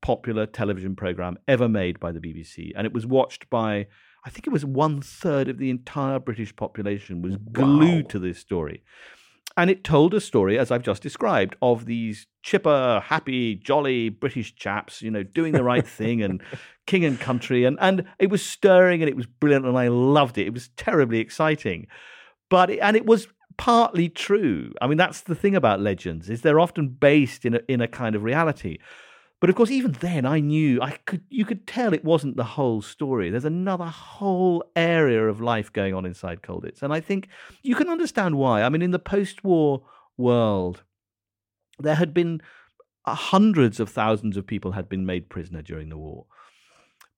popular 0.00 0.46
television 0.46 0.94
program 0.96 1.36
ever 1.48 1.68
made 1.68 1.98
by 1.98 2.12
the 2.12 2.20
BBC, 2.20 2.72
and 2.76 2.86
it 2.86 2.92
was 2.94 3.04
watched 3.04 3.50
by. 3.50 3.88
I 4.24 4.30
think 4.30 4.48
it 4.48 4.52
was 4.52 4.64
one 4.64 5.00
third 5.02 5.48
of 5.48 5.58
the 5.58 5.70
entire 5.70 6.18
British 6.18 6.56
population 6.56 7.22
was 7.22 7.36
glued 7.36 8.06
wow. 8.06 8.10
to 8.10 8.18
this 8.18 8.40
story. 8.40 8.82
And 9.56 9.70
it 9.70 9.84
told 9.84 10.12
a 10.12 10.20
story, 10.20 10.58
as 10.58 10.70
I've 10.70 10.82
just 10.82 11.02
described, 11.02 11.56
of 11.62 11.86
these 11.86 12.26
chipper, 12.42 13.02
happy, 13.04 13.54
jolly 13.54 14.10
British 14.10 14.54
chaps, 14.54 15.00
you 15.00 15.10
know, 15.10 15.22
doing 15.22 15.52
the 15.52 15.64
right 15.64 15.86
thing 15.98 16.22
and 16.22 16.42
king 16.86 17.04
and 17.04 17.18
country. 17.18 17.64
And, 17.64 17.78
and 17.80 18.04
it 18.18 18.28
was 18.28 18.44
stirring 18.44 19.02
and 19.02 19.08
it 19.08 19.16
was 19.16 19.26
brilliant 19.26 19.64
and 19.64 19.78
I 19.78 19.88
loved 19.88 20.36
it. 20.36 20.46
It 20.46 20.52
was 20.52 20.68
terribly 20.76 21.20
exciting. 21.20 21.86
But, 22.50 22.70
it, 22.70 22.80
and 22.80 22.96
it 22.96 23.06
was 23.06 23.28
partly 23.56 24.08
true. 24.10 24.72
I 24.82 24.86
mean, 24.86 24.98
that's 24.98 25.22
the 25.22 25.34
thing 25.34 25.56
about 25.56 25.80
legends 25.80 26.28
is 26.28 26.42
they're 26.42 26.60
often 26.60 26.88
based 26.88 27.44
in 27.44 27.54
a, 27.54 27.60
in 27.68 27.80
a 27.80 27.88
kind 27.88 28.14
of 28.14 28.22
reality. 28.22 28.78
But 29.40 29.50
of 29.50 29.56
course, 29.56 29.70
even 29.70 29.92
then, 29.92 30.24
I 30.24 30.40
knew 30.40 30.80
I 30.80 30.92
could. 31.04 31.22
You 31.28 31.44
could 31.44 31.66
tell 31.66 31.92
it 31.92 32.04
wasn't 32.04 32.36
the 32.36 32.44
whole 32.44 32.80
story. 32.80 33.28
There's 33.28 33.44
another 33.44 33.84
whole 33.84 34.64
area 34.74 35.28
of 35.28 35.40
life 35.40 35.72
going 35.72 35.92
on 35.92 36.06
inside 36.06 36.42
Colditz, 36.42 36.82
and 36.82 36.92
I 36.92 37.00
think 37.00 37.28
you 37.62 37.74
can 37.74 37.88
understand 37.88 38.36
why. 38.36 38.62
I 38.62 38.70
mean, 38.70 38.82
in 38.82 38.92
the 38.92 38.98
post-war 38.98 39.82
world, 40.16 40.84
there 41.78 41.96
had 41.96 42.14
been 42.14 42.40
uh, 43.04 43.14
hundreds 43.14 43.78
of 43.78 43.90
thousands 43.90 44.36
of 44.36 44.46
people 44.46 44.72
had 44.72 44.88
been 44.88 45.04
made 45.04 45.28
prisoner 45.28 45.60
during 45.60 45.90
the 45.90 45.98
war. 45.98 46.26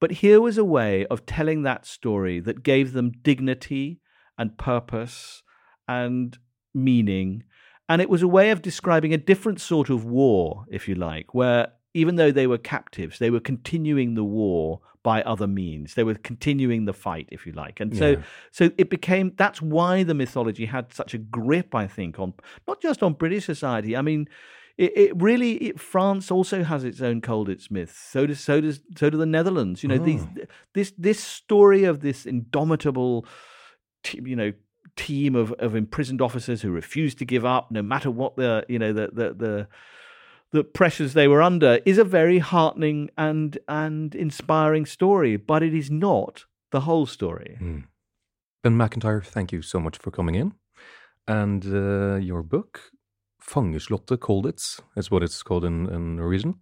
But 0.01 0.13
here 0.13 0.41
was 0.41 0.59
a 0.59 0.65
way 0.65 1.07
of 1.07 1.27
telling 1.27 1.63
that 1.63 1.87
story 1.87 2.41
that 2.41 2.63
gave 2.63 2.93
them 2.93 3.13
dignity 3.23 4.01
and 4.37 4.59
purpose 4.59 5.43
and 5.89 6.39
meaning. 6.75 7.45
And 7.89 8.03
it 8.03 8.11
was 8.11 8.23
a 8.23 8.29
way 8.29 8.51
of 8.51 8.63
describing 8.63 9.13
a 9.15 9.19
different 9.19 9.61
sort 9.61 9.89
of 9.89 10.05
war, 10.05 10.67
if 10.71 10.89
you 10.89 10.95
like, 10.95 11.35
where 11.35 11.73
even 11.94 12.16
though 12.16 12.31
they 12.31 12.46
were 12.46 12.59
captives, 12.59 13.18
they 13.18 13.31
were 13.31 13.40
continuing 13.40 14.14
the 14.14 14.24
war 14.24 14.81
by 15.03 15.22
other 15.22 15.46
means. 15.46 15.94
They 15.94 16.05
were 16.05 16.14
continuing 16.14 16.85
the 16.85 16.92
fight, 16.92 17.29
if 17.31 17.46
you 17.46 17.53
like. 17.53 17.81
And 17.81 17.96
so, 17.96 18.11
yeah. 18.11 18.22
so 18.51 18.70
it 18.77 18.90
became. 18.90 19.33
That's 19.37 19.62
why 19.62 20.03
the 20.03 20.14
mythology 20.14 20.66
had 20.66 20.92
such 20.92 21.14
a 21.14 21.18
grip, 21.18 21.74
I 21.74 21.87
think, 21.87 22.18
on 22.18 22.35
not 22.66 22.83
just 22.83 23.03
on 23.03 23.14
British 23.14 23.46
society. 23.46 23.96
I 23.96 24.03
mean, 24.03 24.29
it, 24.77 24.96
it 24.96 25.22
really. 25.22 25.53
It, 25.55 25.81
France 25.81 26.31
also 26.31 26.62
has 26.62 26.85
its 26.85 27.01
own 27.01 27.20
Colditz 27.20 27.70
myth. 27.70 27.98
So 28.11 28.27
does 28.27 28.40
so 28.40 28.61
does 28.61 28.81
so 28.96 29.11
do 29.11 29.16
the 29.16 29.27
Netherlands. 29.27 29.83
You 29.83 29.88
know, 29.88 29.96
oh. 29.96 30.05
these 30.05 30.27
this 30.74 30.92
this 30.98 31.22
story 31.22 31.85
of 31.85 32.01
this 32.01 32.27
indomitable, 32.27 33.24
you 34.12 34.37
know, 34.37 34.53
team 34.96 35.35
of 35.35 35.53
of 35.55 35.74
imprisoned 35.74 36.20
officers 36.20 36.61
who 36.62 36.70
refuse 36.70 37.14
to 37.14 37.24
give 37.24 37.44
up 37.44 37.70
no 37.70 37.83
matter 37.83 38.11
what 38.11 38.37
the 38.37 38.64
you 38.68 38.79
know 38.79 38.92
the 38.92 39.09
the 39.12 39.35
the 39.35 39.68
the 40.53 40.65
pressures 40.65 41.13
they 41.13 41.29
were 41.29 41.43
under 41.43 41.81
is 41.85 41.99
a 41.99 42.05
very 42.05 42.39
heartening 42.39 43.11
and 43.17 43.59
and 43.69 44.15
inspiring 44.15 44.87
story, 44.87 45.37
but 45.37 45.63
it 45.63 45.75
is 45.75 45.91
not 45.91 46.45
the 46.71 46.81
whole 46.81 47.07
story. 47.07 47.59
Mm. 47.61 47.85
Ben 48.63 48.77
Macintyre, 48.77 49.23
thank 49.23 49.53
you 49.53 49.63
so 49.63 49.79
much 49.79 49.99
for 49.99 50.11
coming 50.11 50.35
in. 50.35 50.53
And 51.27 51.65
uh, 51.67 52.17
your 52.17 52.43
book, 52.43 52.81
Fangeslottet 53.43 54.19
Colditz, 54.19 54.81
is 54.97 55.11
what 55.11 55.23
it's 55.23 55.43
called 55.43 55.65
in, 55.65 55.89
in 55.89 56.17
Norwegian. 56.17 56.55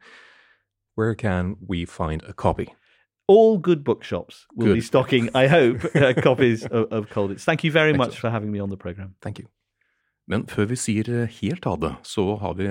Where 0.94 1.14
can 1.14 1.56
we 1.66 1.84
find 1.84 2.22
a 2.24 2.32
copy? 2.32 2.74
All 3.28 3.58
good 3.58 3.82
bookshops 3.84 4.46
will 4.54 4.66
good. 4.66 4.74
be 4.74 4.80
stocking, 4.80 5.30
I 5.34 5.46
hope, 5.46 5.84
uh, 5.94 6.14
copies 6.20 6.64
of, 6.76 6.92
of 6.92 7.08
Colditz. 7.08 7.42
Thank 7.42 7.64
you 7.64 7.70
very 7.70 7.90
Excellent. 7.90 8.12
much 8.12 8.20
for 8.20 8.30
having 8.30 8.50
me 8.52 8.58
on 8.58 8.70
the 8.70 8.76
program. 8.76 9.14
Thank 9.20 9.38
you. 9.38 9.48
Men 10.26 10.42
før 10.50 10.66
vi 10.72 10.76
sier 10.80 11.08
helt 11.36 11.66
ha 11.68 11.72
det, 11.78 11.92
så 12.02 12.22
har 12.40 12.56
vi 12.58 12.66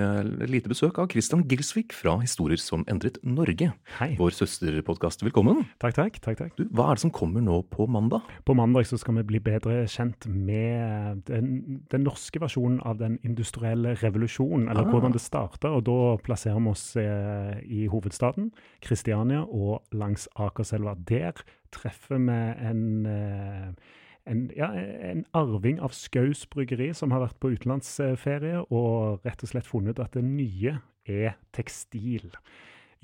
lite 0.52 0.68
besøk 0.68 0.98
av 1.00 1.08
Christian 1.14 1.46
Gilsvik 1.48 1.94
fra 1.96 2.18
Historier 2.20 2.60
som 2.60 2.84
endret 2.92 3.16
Norge. 3.24 3.70
Hei. 3.96 4.10
Vår 4.20 4.36
søsterpodkast. 4.36 5.24
Velkommen. 5.24 5.64
Takk, 5.80 5.96
takk. 5.96 6.20
takk, 6.20 6.42
takk. 6.42 6.52
Du, 6.60 6.66
hva 6.76 6.90
er 6.92 7.00
det 7.00 7.06
som 7.06 7.16
kommer 7.16 7.46
nå 7.46 7.62
på 7.72 7.88
mandag? 7.88 8.28
På 8.44 8.58
mandag 8.60 8.90
så 8.92 9.00
skal 9.00 9.22
vi 9.22 9.26
bli 9.32 9.44
bedre 9.48 9.86
kjent 9.88 10.28
med 10.28 11.24
den, 11.32 11.80
den 11.96 12.04
norske 12.04 12.44
versjonen 12.44 12.82
av 12.84 13.00
den 13.00 13.22
industrielle 13.24 13.96
revolusjonen, 14.04 14.68
eller 14.68 14.84
ah. 14.84 14.92
hvordan 14.92 15.16
det 15.16 15.24
starta. 15.24 15.72
Og 15.80 15.88
da 15.88 16.00
plasserer 16.28 16.60
vi 16.60 16.76
oss 16.76 16.90
eh, 17.00 17.56
i 17.64 17.86
hovedstaden, 17.88 18.52
Kristiania, 18.84 19.46
og 19.48 19.96
langs 19.96 20.28
Akerselva. 20.36 21.00
Der 21.08 21.40
treffer 21.72 22.20
vi 22.20 22.42
en 22.68 22.84
eh, 23.08 24.02
en, 24.26 24.46
ja, 24.58 24.72
en, 24.74 25.26
arving 25.38 25.80
av 25.84 25.94
Skaus 25.96 26.46
bryggeri 26.50 26.92
som 26.98 27.14
har 27.14 27.26
vært 27.28 27.40
på 27.42 27.54
utenlandsferie 27.56 28.64
og 28.70 29.26
rett 29.26 29.44
og 29.46 29.52
slett 29.52 29.70
funnet 29.70 30.02
at 30.02 30.16
det 30.18 30.26
nye 30.26 30.80
er 31.06 31.36
tekstil. 31.56 32.32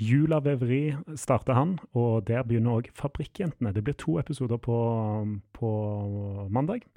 Jula 0.02 0.40
Veveri 0.42 0.96
starter 1.20 1.54
han, 1.54 1.76
og 1.94 2.26
der 2.26 2.42
begynner 2.48 2.80
òg 2.80 2.90
Fabrikkjentene. 2.98 3.74
Det 3.76 3.84
blir 3.86 3.98
to 4.02 4.18
episoder 4.18 4.58
på, 4.58 4.78
på 5.54 5.72
mandag. 6.50 6.88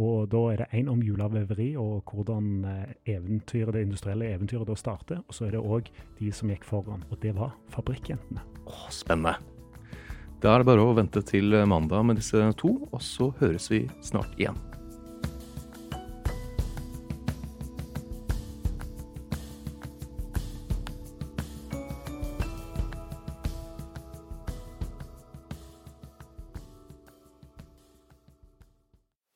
Og 0.00 0.28
da 0.32 0.42
er 0.52 0.60
det 0.62 0.68
én 0.76 0.88
om 0.92 1.00
Jula 1.04 1.28
Veveri 1.32 1.74
og 1.76 2.08
hvordan 2.08 2.64
eh, 2.64 3.14
eventyret, 3.16 3.74
det 3.76 3.84
industrielle 3.84 4.32
eventyret 4.32 4.68
da 4.68 4.76
starter. 4.76 5.24
Og 5.28 5.36
så 5.36 5.48
er 5.48 5.56
det 5.56 5.64
òg 5.64 5.88
de 6.20 6.32
som 6.32 6.52
gikk 6.52 6.68
foran, 6.68 7.04
og 7.10 7.20
det 7.24 7.34
var 7.36 7.56
Fabrikkjentene. 7.72 8.44
Åh, 8.66 8.86
spennende. 8.92 9.36
Da 10.40 10.54
er 10.54 10.62
det 10.62 10.70
bare 10.70 10.80
å 10.80 10.96
vente 10.96 11.20
til 11.28 11.52
mandag 11.68 12.06
med 12.08 12.16
disse 12.16 12.40
to, 12.56 12.72
og 12.88 13.02
så 13.04 13.28
høres 13.42 13.68
vi 13.68 13.84
snart 14.00 14.32
igjen. 14.40 14.56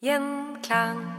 Gjenklang. 0.05 1.13